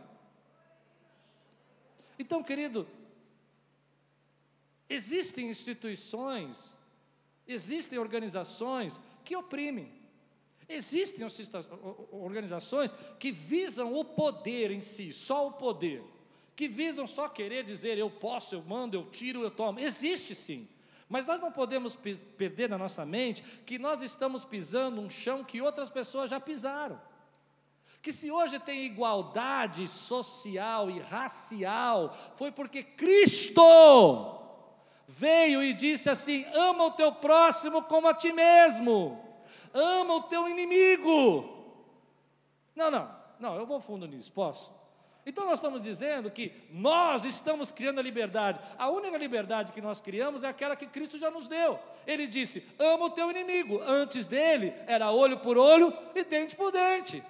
[2.18, 2.88] Então, querido,
[4.88, 6.74] Existem instituições,
[7.46, 9.92] existem organizações que oprimem.
[10.68, 11.26] Existem
[12.10, 16.02] organizações que visam o poder em si, só o poder,
[16.54, 19.80] que visam só querer dizer eu posso, eu mando, eu tiro, eu tomo.
[19.80, 20.68] Existe sim.
[21.08, 25.62] Mas nós não podemos perder na nossa mente que nós estamos pisando um chão que
[25.62, 27.00] outras pessoas já pisaram.
[28.02, 33.62] Que se hoje tem igualdade social e racial, foi porque Cristo
[35.08, 39.18] veio e disse assim: ama o teu próximo como a ti mesmo,
[39.72, 41.56] ama o teu inimigo.
[42.76, 44.76] Não, não, não, eu vou fundo nisso, posso?
[45.24, 48.58] Então nós estamos dizendo que nós estamos criando a liberdade.
[48.78, 51.78] A única liberdade que nós criamos é aquela que Cristo já nos deu.
[52.06, 53.80] Ele disse: ama o teu inimigo.
[53.82, 57.22] Antes dele era olho por olho e dente por dente.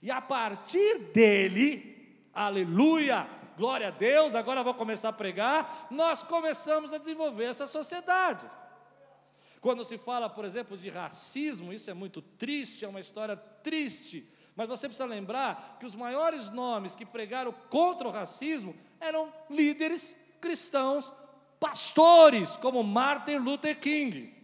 [0.00, 3.26] E a partir dele, aleluia,
[3.56, 8.48] glória a Deus, agora vou começar a pregar, nós começamos a desenvolver essa sociedade.
[9.60, 14.28] Quando se fala, por exemplo, de racismo, isso é muito triste, é uma história triste,
[14.54, 20.16] mas você precisa lembrar que os maiores nomes que pregaram contra o racismo eram líderes
[20.40, 21.12] cristãos,
[21.58, 24.34] pastores, como Martin Luther King.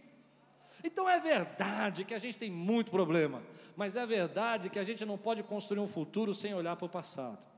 [0.83, 3.43] Então é verdade que a gente tem muito problema,
[3.75, 6.89] mas é verdade que a gente não pode construir um futuro sem olhar para o
[6.89, 7.50] passado.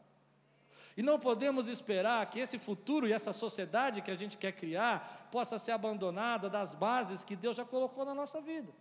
[0.96, 5.30] E não podemos esperar que esse futuro e essa sociedade que a gente quer criar
[5.32, 8.72] possa ser abandonada das bases que Deus já colocou na nossa vida.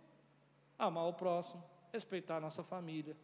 [0.77, 3.17] Amar o próximo, respeitar a nossa família.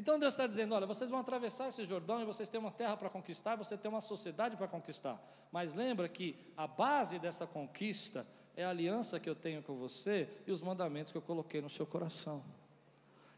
[0.00, 2.96] Então Deus está dizendo: olha, vocês vão atravessar esse Jordão e vocês têm uma terra
[2.96, 5.22] para conquistar, você tem uma sociedade para conquistar.
[5.52, 8.26] Mas lembra que a base dessa conquista
[8.56, 11.70] é a aliança que eu tenho com você e os mandamentos que eu coloquei no
[11.70, 12.44] seu coração.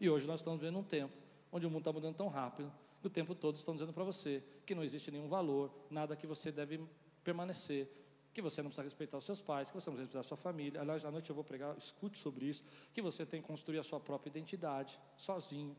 [0.01, 1.15] E hoje nós estamos vivendo um tempo
[1.53, 4.43] onde o mundo está mudando tão rápido que o tempo todo estão dizendo para você
[4.65, 6.81] que não existe nenhum valor, nada que você deve
[7.23, 7.89] permanecer,
[8.33, 10.37] que você não precisa respeitar os seus pais, que você não precisa respeitar a sua
[10.37, 10.81] família.
[10.81, 13.83] Aliás, à noite eu vou pregar, escute sobre isso, que você tem que construir a
[13.83, 15.77] sua própria identidade, sozinho.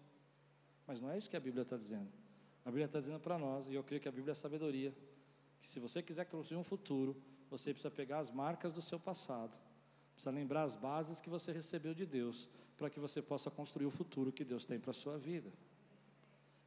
[0.85, 2.11] Mas não é isso que a Bíblia está dizendo.
[2.63, 4.93] A Bíblia está dizendo para nós, e eu creio que a Bíblia é sabedoria,
[5.59, 7.15] que se você quiser construir um futuro,
[7.57, 9.55] você precisa pegar as marcas do seu passado,
[10.13, 13.91] precisa lembrar as bases que você recebeu de Deus, para que você possa construir o
[13.91, 15.51] futuro que Deus tem para a sua vida.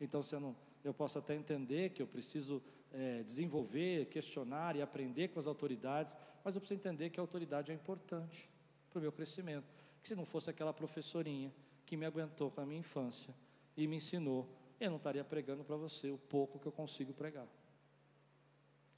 [0.01, 2.62] Então, se eu, não, eu posso até entender que eu preciso
[2.93, 7.72] é, desenvolver, questionar e aprender com as autoridades, mas eu preciso entender que a autoridade
[7.72, 8.49] é importante
[8.89, 9.66] para o meu crescimento.
[10.01, 11.53] Que se não fosse aquela professorinha
[11.84, 13.34] que me aguentou com a minha infância
[13.76, 17.49] e me ensinou, eu não estaria pregando para você o pouco que eu consigo pregar.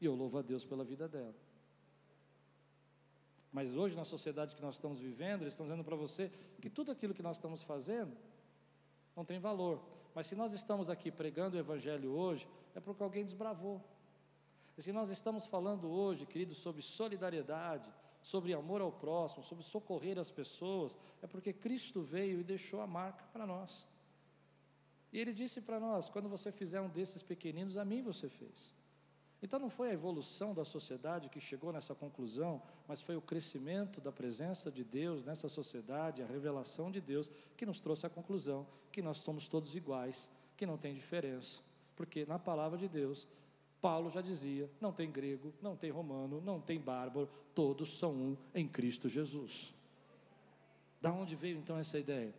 [0.01, 1.35] E eu louvo a Deus pela vida dela.
[3.53, 6.31] Mas hoje, na sociedade que nós estamos vivendo, eles estão dizendo para você
[6.61, 8.17] que tudo aquilo que nós estamos fazendo,
[9.17, 9.83] não tem valor.
[10.15, 13.83] Mas se nós estamos aqui pregando o Evangelho hoje, é porque alguém desbravou.
[14.77, 17.91] E se nós estamos falando hoje, querido, sobre solidariedade,
[18.23, 22.87] sobre amor ao próximo, sobre socorrer as pessoas, é porque Cristo veio e deixou a
[22.87, 23.87] marca para nós.
[25.13, 28.75] E Ele disse para nós: quando você fizer um desses pequeninos, a mim você fez.
[29.43, 34.01] Então não foi a evolução da sociedade que chegou nessa conclusão, mas foi o crescimento
[34.01, 38.67] da presença de Deus nessa sociedade, a revelação de Deus, que nos trouxe à conclusão
[38.91, 41.61] que nós somos todos iguais, que não tem diferença.
[41.95, 43.29] Porque na palavra de Deus,
[43.81, 48.37] Paulo já dizia: não tem grego, não tem romano, não tem bárbaro, todos são um
[48.55, 49.73] em Cristo Jesus.
[51.01, 52.35] Da onde veio então essa ideia?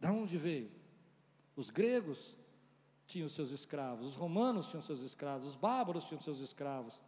[0.00, 0.70] Da onde veio?
[1.56, 2.36] Os gregos
[3.14, 7.00] tinham seus escravos, os romanos tinham seus escravos, os bárbaros tinham seus escravos,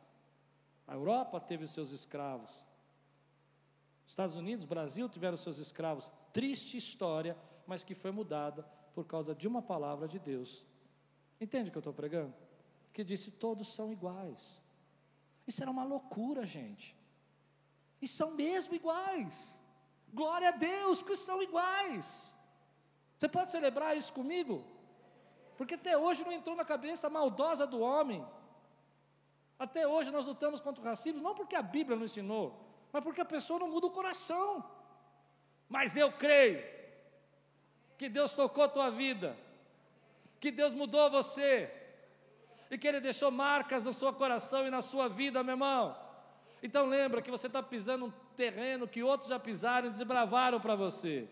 [0.86, 2.64] a Europa teve seus escravos,
[4.06, 6.08] Estados Unidos, Brasil tiveram seus escravos.
[6.32, 7.36] Triste história,
[7.66, 8.62] mas que foi mudada
[8.94, 10.64] por causa de uma palavra de Deus.
[11.40, 12.32] Entende o que eu estou pregando?
[12.92, 14.62] Que disse: todos são iguais.
[15.44, 16.96] Isso era uma loucura, gente.
[18.00, 19.58] E são mesmo iguais.
[20.14, 22.32] Glória a Deus, porque são iguais.
[23.18, 24.64] Você pode celebrar isso comigo?
[25.56, 28.26] Porque até hoje não entrou na cabeça maldosa do homem.
[29.58, 33.20] Até hoje nós lutamos contra o racismo, não porque a Bíblia não ensinou, mas porque
[33.22, 34.64] a pessoa não muda o coração.
[35.68, 36.62] Mas eu creio
[37.96, 39.36] que Deus tocou a tua vida,
[40.38, 41.72] que Deus mudou você,
[42.70, 45.96] e que Ele deixou marcas no seu coração e na sua vida, meu irmão.
[46.62, 50.74] Então lembra que você está pisando um terreno que outros já pisaram e desbravaram para
[50.74, 51.28] você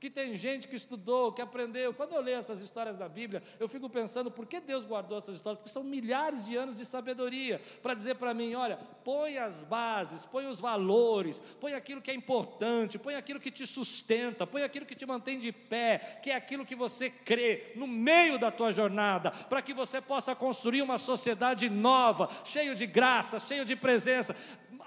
[0.00, 1.92] que tem gente que estudou, que aprendeu.
[1.92, 5.36] Quando eu leio essas histórias da Bíblia, eu fico pensando por que Deus guardou essas
[5.36, 9.62] histórias, porque são milhares de anos de sabedoria para dizer para mim: olha, põe as
[9.62, 14.62] bases, põe os valores, põe aquilo que é importante, põe aquilo que te sustenta, põe
[14.62, 18.52] aquilo que te mantém de pé, que é aquilo que você crê no meio da
[18.52, 23.74] tua jornada, para que você possa construir uma sociedade nova, cheio de graça, cheio de
[23.74, 24.36] presença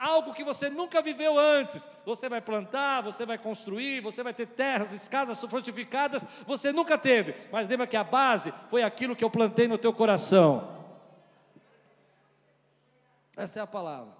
[0.01, 1.89] algo que você nunca viveu antes.
[2.05, 7.35] Você vai plantar, você vai construir, você vai ter terras, casas fortificadas, você nunca teve.
[7.51, 10.79] Mas lembra que a base foi aquilo que eu plantei no teu coração.
[13.37, 14.13] Essa é a palavra.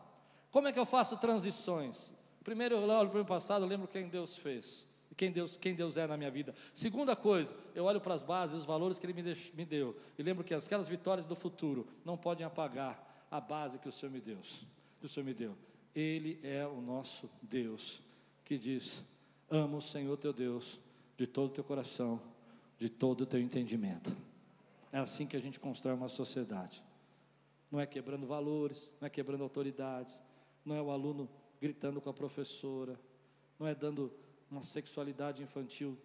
[0.51, 2.13] Como é que eu faço transições?
[2.43, 4.89] Primeiro eu olho para o passado, eu lembro quem Deus fez
[5.21, 6.55] quem Deus, quem Deus é na minha vida.
[6.73, 10.23] Segunda coisa, eu olho para as bases, os valores que Ele me, me deu, e
[10.23, 14.19] lembro que aquelas vitórias do futuro não podem apagar a base que o Senhor me
[14.19, 14.39] deu.
[14.99, 15.55] Que o Senhor me deu.
[15.95, 18.01] Ele é o nosso Deus,
[18.45, 19.03] que diz:
[19.49, 20.79] ama o Senhor teu Deus
[21.17, 22.21] de todo o teu coração,
[22.77, 24.15] de todo o teu entendimento.
[24.91, 26.83] É assim que a gente constrói uma sociedade.
[27.69, 30.21] Não é quebrando valores, não é quebrando autoridades,
[30.65, 31.29] não é o aluno
[31.61, 32.99] gritando com a professora,
[33.57, 34.11] não é dando
[34.49, 35.97] uma sexualidade infantil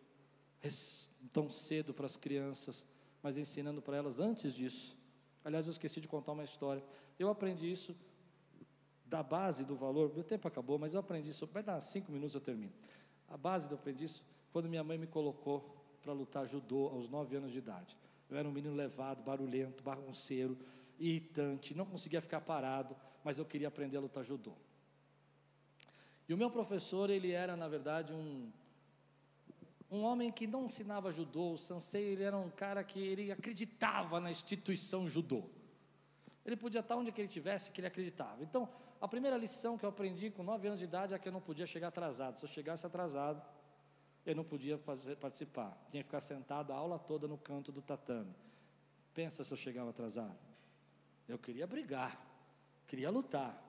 [1.33, 2.85] tão cedo para as crianças,
[3.23, 4.97] mas ensinando para elas antes disso.
[5.45, 6.85] Aliás, eu esqueci de contar uma história.
[7.19, 7.97] Eu aprendi isso
[9.07, 12.35] da base do valor, meu tempo acabou, mas eu aprendi isso, vai dar cinco minutos
[12.35, 12.73] eu termino.
[13.29, 17.09] A base do eu aprendi isso quando minha mãe me colocou para lutar judô aos
[17.09, 17.97] nove anos de idade.
[18.29, 20.59] Eu era um menino levado, barulhento, bagunceiro,
[20.99, 24.53] irritante, não conseguia ficar parado, mas eu queria aprender a lutar judô.
[26.29, 28.51] E o meu professor, ele era, na verdade, um,
[29.91, 34.19] um homem que não ensinava judô, o sensei, ele era um cara que ele acreditava
[34.19, 35.45] na instituição judô.
[36.45, 38.43] Ele podia estar onde que ele tivesse, que ele acreditava.
[38.43, 38.69] Então,
[39.01, 41.41] a primeira lição que eu aprendi com nove anos de idade é que eu não
[41.41, 42.39] podia chegar atrasado.
[42.39, 43.43] Se eu chegasse atrasado,
[44.25, 45.77] eu não podia fazer, participar.
[45.89, 48.35] Tinha que ficar sentado a aula toda no canto do tatame.
[49.15, 50.37] Pensa se eu chegava atrasado.
[51.29, 52.21] Eu queria brigar,
[52.87, 53.63] queria lutar.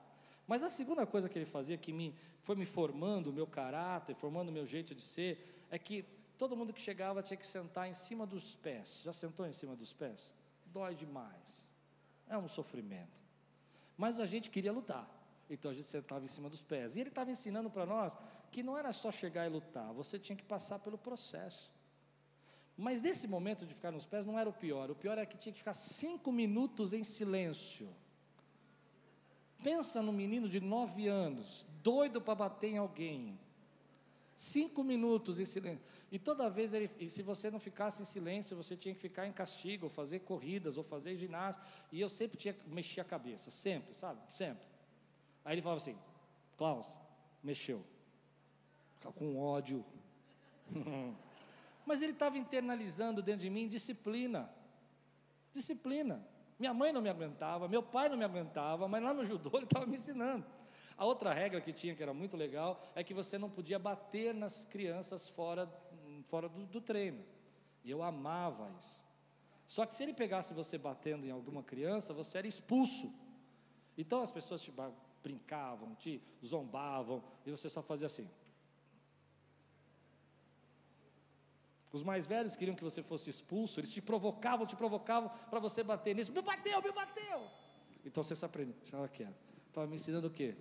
[0.46, 4.14] Mas a segunda coisa que ele fazia, que me, foi me formando o meu caráter,
[4.14, 6.02] formando o meu jeito de ser, é que
[6.38, 9.02] todo mundo que chegava tinha que sentar em cima dos pés.
[9.04, 10.32] Já sentou em cima dos pés?
[10.66, 11.68] Dói demais.
[12.26, 13.22] É um sofrimento.
[13.96, 15.17] Mas a gente queria lutar.
[15.48, 16.96] Então a gente sentava em cima dos pés.
[16.96, 18.16] E ele estava ensinando para nós
[18.50, 21.70] que não era só chegar e lutar, você tinha que passar pelo processo.
[22.76, 24.90] Mas nesse momento de ficar nos pés não era o pior.
[24.90, 27.88] O pior era que tinha que ficar cinco minutos em silêncio.
[29.62, 33.36] Pensa num menino de nove anos, doido para bater em alguém,
[34.38, 35.84] Cinco minutos em silêncio.
[36.12, 39.26] E toda vez, ele, e se você não ficasse em silêncio, você tinha que ficar
[39.26, 41.66] em castigo, ou fazer corridas, ou fazer ginástica.
[41.90, 44.20] E eu sempre tinha que mexer a cabeça, sempre, sabe?
[44.30, 44.62] Sempre.
[45.48, 45.96] Aí ele falava assim:
[46.58, 46.86] Klaus,
[47.42, 47.82] mexeu.
[49.14, 49.82] Com ódio.
[51.86, 54.52] Mas ele estava internalizando dentro de mim disciplina.
[55.50, 56.22] Disciplina.
[56.58, 59.64] Minha mãe não me aguentava, meu pai não me aguentava, mas lá no judô ele
[59.64, 60.44] estava me ensinando.
[60.96, 64.34] A outra regra que tinha, que era muito legal, é que você não podia bater
[64.34, 65.66] nas crianças fora,
[66.24, 67.24] fora do, do treino.
[67.84, 69.00] E eu amava isso.
[69.66, 73.14] Só que se ele pegasse você batendo em alguma criança, você era expulso.
[73.96, 74.72] Então as pessoas te
[75.28, 78.26] brincavam, te zombavam, e você só fazia assim.
[81.92, 85.82] Os mais velhos queriam que você fosse expulso, eles te provocavam, te provocavam para você
[85.82, 86.32] bater nisso.
[86.32, 87.38] Me bateu, me bateu.
[88.04, 89.38] Então você se aprende, estava quieto.
[89.68, 90.54] Estava me ensinando o quê?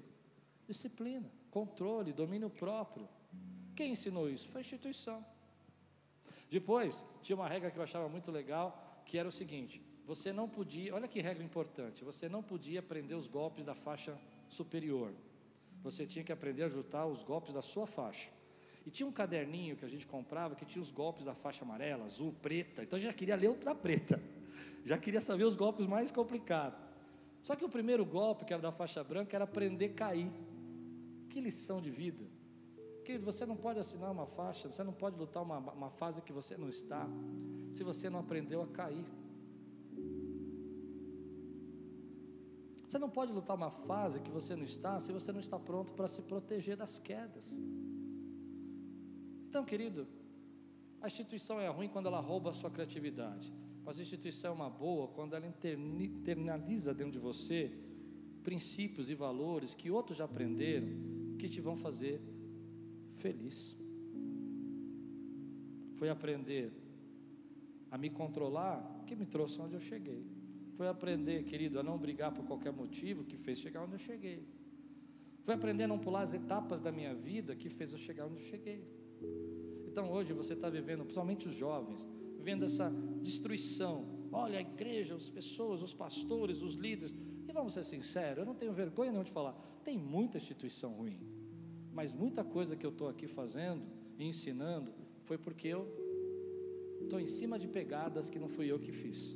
[0.67, 3.07] Disciplina, controle, domínio próprio.
[3.75, 4.49] Quem ensinou isso?
[4.49, 5.25] Foi a instituição.
[6.49, 10.47] Depois, tinha uma regra que eu achava muito legal, que era o seguinte: você não
[10.47, 14.17] podia, olha que regra importante, você não podia aprender os golpes da faixa
[14.49, 15.13] superior.
[15.83, 18.29] Você tinha que aprender a juntar os golpes da sua faixa.
[18.85, 22.05] E tinha um caderninho que a gente comprava que tinha os golpes da faixa amarela,
[22.05, 22.83] azul, preta.
[22.83, 24.21] Então já queria ler o da preta.
[24.85, 26.81] Já queria saber os golpes mais complicados.
[27.41, 30.31] Só que o primeiro golpe, que era da faixa branca, era aprender a cair.
[31.29, 32.25] Que lição de vida.
[33.03, 36.33] Querido, você não pode assinar uma faixa, você não pode lutar uma, uma fase que
[36.33, 37.07] você não está,
[37.71, 39.05] se você não aprendeu a cair.
[42.87, 45.91] Você não pode lutar uma fase que você não está, se você não está pronto
[45.91, 47.51] para se proteger das quedas.
[49.49, 50.07] Então, querido,
[51.01, 54.69] a instituição é ruim quando ela rouba a sua criatividade, mas a instituição é uma
[54.69, 57.71] boa quando ela internaliza dentro de você
[58.41, 60.87] princípios e valores que outros já aprenderam,
[61.37, 62.21] que te vão fazer
[63.17, 63.75] feliz.
[65.95, 66.71] Foi aprender
[67.91, 70.36] a me controlar que me trouxe onde eu cheguei.
[70.77, 74.47] Foi aprender, querido, a não brigar por qualquer motivo que fez chegar onde eu cheguei.
[75.41, 78.35] Foi aprender a não pular as etapas da minha vida que fez eu chegar onde
[78.35, 78.87] eu cheguei.
[79.87, 82.07] Então hoje você está vivendo, principalmente os jovens,
[82.37, 84.05] vivendo essa destruição.
[84.31, 87.15] Olha a igreja, as pessoas, os pastores, os líderes.
[87.47, 89.53] E vamos ser sinceros, eu não tenho vergonha nenhuma de falar.
[89.83, 91.19] Tem muita instituição ruim.
[91.91, 93.83] Mas muita coisa que eu estou aqui fazendo
[94.19, 95.87] e ensinando foi porque eu
[97.01, 99.35] estou em cima de pegadas que não fui eu que fiz.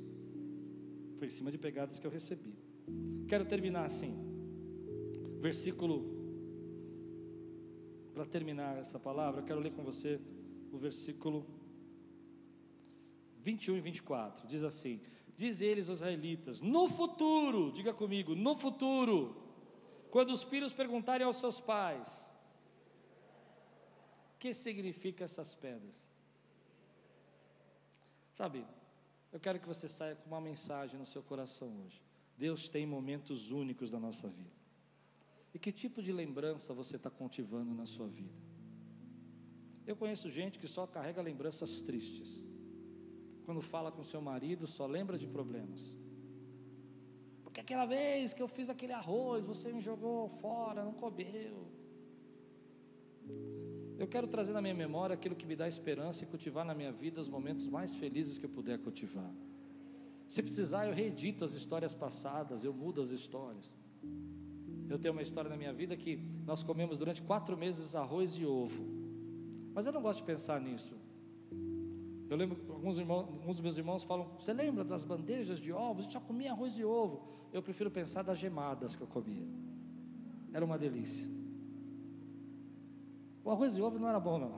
[1.22, 2.56] Foi em cima de pegadas que eu recebi.
[3.30, 4.12] Quero terminar assim.
[5.40, 5.96] Versículo.
[8.12, 10.20] Para terminar essa palavra, eu quero ler com você
[10.72, 11.46] o versículo
[13.38, 14.48] 21 e 24.
[14.48, 15.00] Diz assim:
[15.36, 19.20] Diz eles, os israelitas, no futuro, diga comigo, no futuro,
[20.10, 22.34] quando os filhos perguntarem aos seus pais,
[24.34, 26.12] o que significa essas pedras?
[28.34, 28.66] Sabe,
[29.32, 32.02] eu quero que você saia com uma mensagem no seu coração hoje.
[32.38, 34.62] Deus tem momentos únicos da nossa vida.
[35.54, 38.34] E que tipo de lembrança você está cultivando na sua vida?
[39.86, 42.44] Eu conheço gente que só carrega lembranças tristes.
[43.46, 45.98] Quando fala com seu marido, só lembra de problemas.
[47.44, 51.68] Porque aquela vez que eu fiz aquele arroz, você me jogou fora, não comeu.
[54.02, 56.92] Eu quero trazer na minha memória aquilo que me dá esperança e cultivar na minha
[56.92, 59.32] vida os momentos mais felizes que eu puder cultivar.
[60.28, 63.80] Se precisar, eu reedito as histórias passadas, eu mudo as histórias.
[64.90, 66.16] Eu tenho uma história na minha vida que
[66.48, 68.84] nós comemos durante quatro meses arroz e ovo.
[69.72, 70.96] Mas eu não gosto de pensar nisso.
[72.28, 76.06] Eu lembro que alguns, alguns dos meus irmãos falam: Você lembra das bandejas de ovos?
[76.06, 77.22] Eu já comia arroz e ovo.
[77.54, 79.46] Eu prefiro pensar das gemadas que eu comia.
[80.52, 81.41] Era uma delícia.
[83.44, 84.52] O arroz e ovo não era bom, não.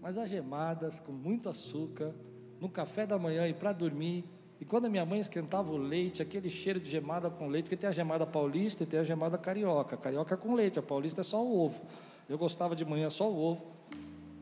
[0.00, 2.14] Mas as gemadas com muito açúcar,
[2.60, 4.24] no café da manhã e para dormir.
[4.60, 7.76] E quando a minha mãe esquentava o leite, aquele cheiro de gemada com leite, porque
[7.76, 9.96] tem a gemada paulista e tem a gemada carioca.
[9.96, 11.82] Carioca é com leite, a paulista é só o ovo.
[12.28, 13.62] Eu gostava de manhã só o ovo.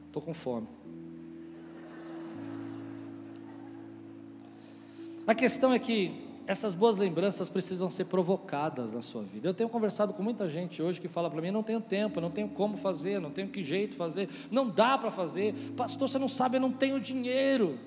[0.06, 0.66] Estou com fome.
[5.26, 9.46] A questão é que essas boas lembranças precisam ser provocadas na sua vida.
[9.46, 12.30] Eu tenho conversado com muita gente hoje que fala para mim: não tenho tempo, não
[12.30, 15.54] tenho como fazer, não tenho que jeito fazer, não dá para fazer.
[15.76, 17.78] Pastor, você não sabe, eu não tenho dinheiro.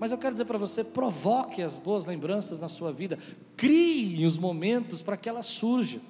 [0.00, 3.18] Mas eu quero dizer para você: provoque as boas lembranças na sua vida,
[3.54, 6.00] crie os momentos para que elas surjam.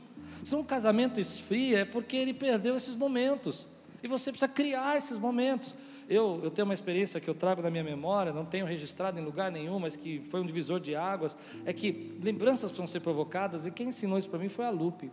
[0.45, 3.67] Se um casamento esfria, é porque ele perdeu esses momentos.
[4.01, 5.75] E você precisa criar esses momentos.
[6.13, 9.25] Eu, eu tenho uma experiência que eu trago na minha memória, não tenho registrado em
[9.25, 13.65] lugar nenhum, mas que foi um divisor de águas, é que lembranças precisam ser provocadas,
[13.65, 15.11] e quem ensinou isso para mim foi a Lupe.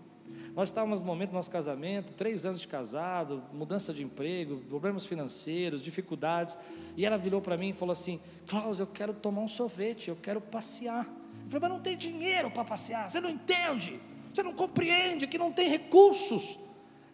[0.54, 5.06] Nós estávamos no momento do nosso casamento, três anos de casado, mudança de emprego, problemas
[5.06, 6.58] financeiros, dificuldades,
[6.98, 10.18] e ela virou para mim e falou assim: Klaus, eu quero tomar um sorvete, eu
[10.18, 11.06] quero passear.
[11.46, 14.02] Eu falei, mas não tem dinheiro para passear, você não entende,
[14.34, 16.60] você não compreende que não tem recursos.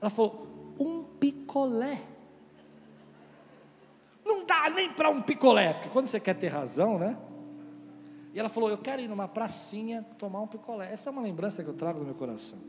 [0.02, 2.15] Ela falou: um picolé.
[4.36, 7.18] Não dá nem para um picolé, porque quando você quer ter razão, né?
[8.34, 10.92] E ela falou: Eu quero ir numa pracinha tomar um picolé.
[10.92, 12.60] Essa é uma lembrança que eu trago do meu coração,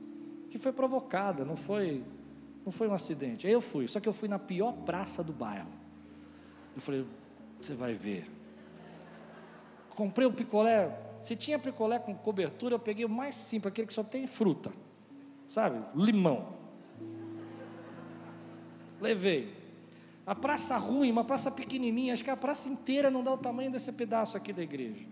[0.48, 2.04] que foi provocada, não foi,
[2.64, 3.48] não foi um acidente.
[3.48, 5.68] Aí eu fui, só que eu fui na pior praça do bairro.
[6.74, 7.04] Eu falei:
[7.60, 8.30] Você vai ver.
[9.90, 11.02] Comprei o picolé.
[11.20, 14.70] Se tinha picolé com cobertura, eu peguei o mais simples, aquele que só tem fruta.
[15.48, 15.82] Sabe?
[15.96, 16.54] Limão.
[19.00, 19.65] Levei.
[20.26, 23.70] A praça ruim, uma praça pequenininha, acho que a praça inteira não dá o tamanho
[23.70, 25.06] desse pedaço aqui da igreja.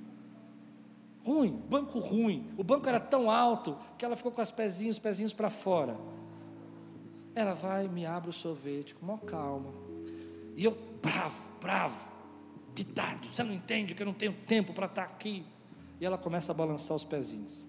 [1.24, 2.50] Ruim, banco ruim.
[2.58, 5.96] O banco era tão alto que ela ficou com os pezinhos, os pezinhos para fora.
[7.32, 9.72] Ela vai, me abre o sorvete com maior calma.
[10.56, 12.10] E eu, bravo, bravo,
[12.74, 13.28] pitado.
[13.28, 15.46] Você não entende que eu não tenho tempo para estar aqui.
[16.00, 17.64] E ela começa a balançar os pezinhos.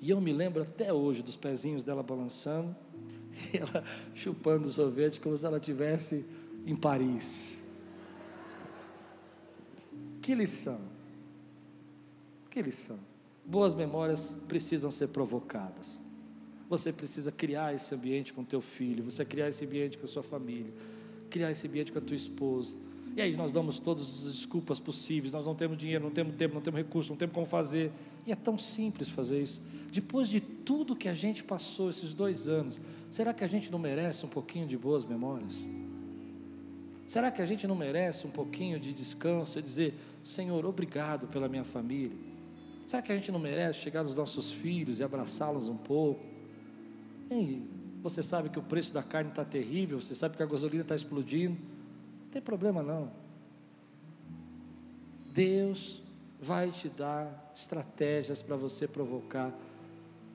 [0.00, 2.74] E eu me lembro até hoje dos pezinhos dela balançando
[3.52, 6.24] e ela chupando o sorvete como se ela estivesse
[6.66, 7.62] em Paris.
[10.20, 10.80] Que lição!
[12.50, 12.98] Que lição!
[13.44, 16.00] Boas memórias precisam ser provocadas.
[16.68, 20.22] Você precisa criar esse ambiente com teu filho, você criar esse ambiente com a sua
[20.22, 20.72] família,
[21.28, 22.76] criar esse ambiente com a tua esposa.
[23.16, 26.54] E aí nós damos todas as desculpas possíveis, nós não temos dinheiro, não temos tempo,
[26.54, 27.90] não temos recurso, não temos como fazer.
[28.26, 29.60] E é tão simples fazer isso.
[29.90, 32.80] Depois de tudo que a gente passou esses dois anos,
[33.10, 35.66] será que a gente não merece um pouquinho de boas memórias?
[37.06, 41.48] Será que a gente não merece um pouquinho de descanso e dizer, Senhor, obrigado pela
[41.48, 42.16] minha família?
[42.86, 46.24] Será que a gente não merece chegar nos nossos filhos e abraçá-los um pouco?
[47.28, 47.62] Ei,
[48.00, 50.94] você sabe que o preço da carne está terrível, você sabe que a gasolina está
[50.94, 51.56] explodindo.
[52.30, 53.10] Tem problema não.
[55.32, 56.02] Deus
[56.40, 59.52] vai te dar estratégias para você provocar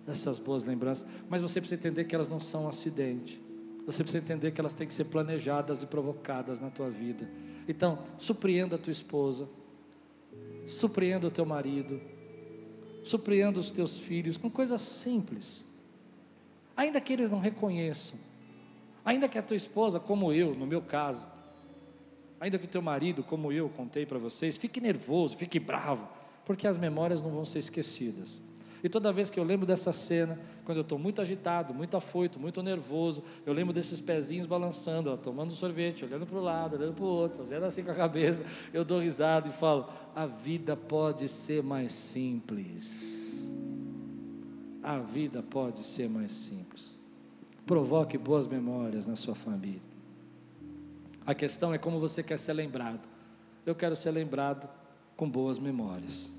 [0.08, 3.42] essas boas lembranças, mas você precisa entender que elas não são um acidente.
[3.86, 7.30] Você precisa entender que elas têm que ser planejadas e provocadas na tua vida.
[7.68, 9.48] Então, surpreenda a tua esposa,
[10.66, 12.00] surpreenda o teu marido,
[13.04, 15.66] surpreenda os teus filhos com coisas simples.
[16.76, 18.20] Ainda que eles não reconheçam,
[19.04, 21.28] ainda que a tua esposa, como eu, no meu caso,
[22.40, 26.08] ainda que o teu marido, como eu contei para vocês, fique nervoso, fique bravo,
[26.46, 28.42] porque as memórias não vão ser esquecidas.
[28.86, 32.40] E toda vez que eu lembro dessa cena, quando eu estou muito agitado, muito afoito,
[32.40, 36.94] muito nervoso, eu lembro desses pezinhos balançando, ó, tomando sorvete, olhando para o lado, olhando
[36.94, 40.78] para o outro, fazendo assim com a cabeça, eu dou risada e falo: a vida
[40.78, 43.52] pode ser mais simples.
[44.84, 46.96] A vida pode ser mais simples.
[47.66, 49.95] Provoque boas memórias na sua família.
[51.26, 53.08] A questão é como você quer ser lembrado.
[53.66, 54.70] Eu quero ser lembrado
[55.18, 56.32] com boas memórias.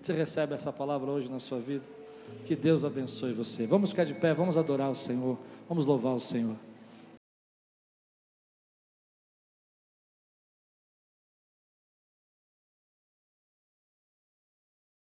[0.00, 1.86] Você recebe essa palavra hoje na sua vida?
[2.44, 3.66] Que Deus abençoe você.
[3.66, 6.56] Vamos ficar de pé, vamos adorar o Senhor, vamos louvar o Senhor.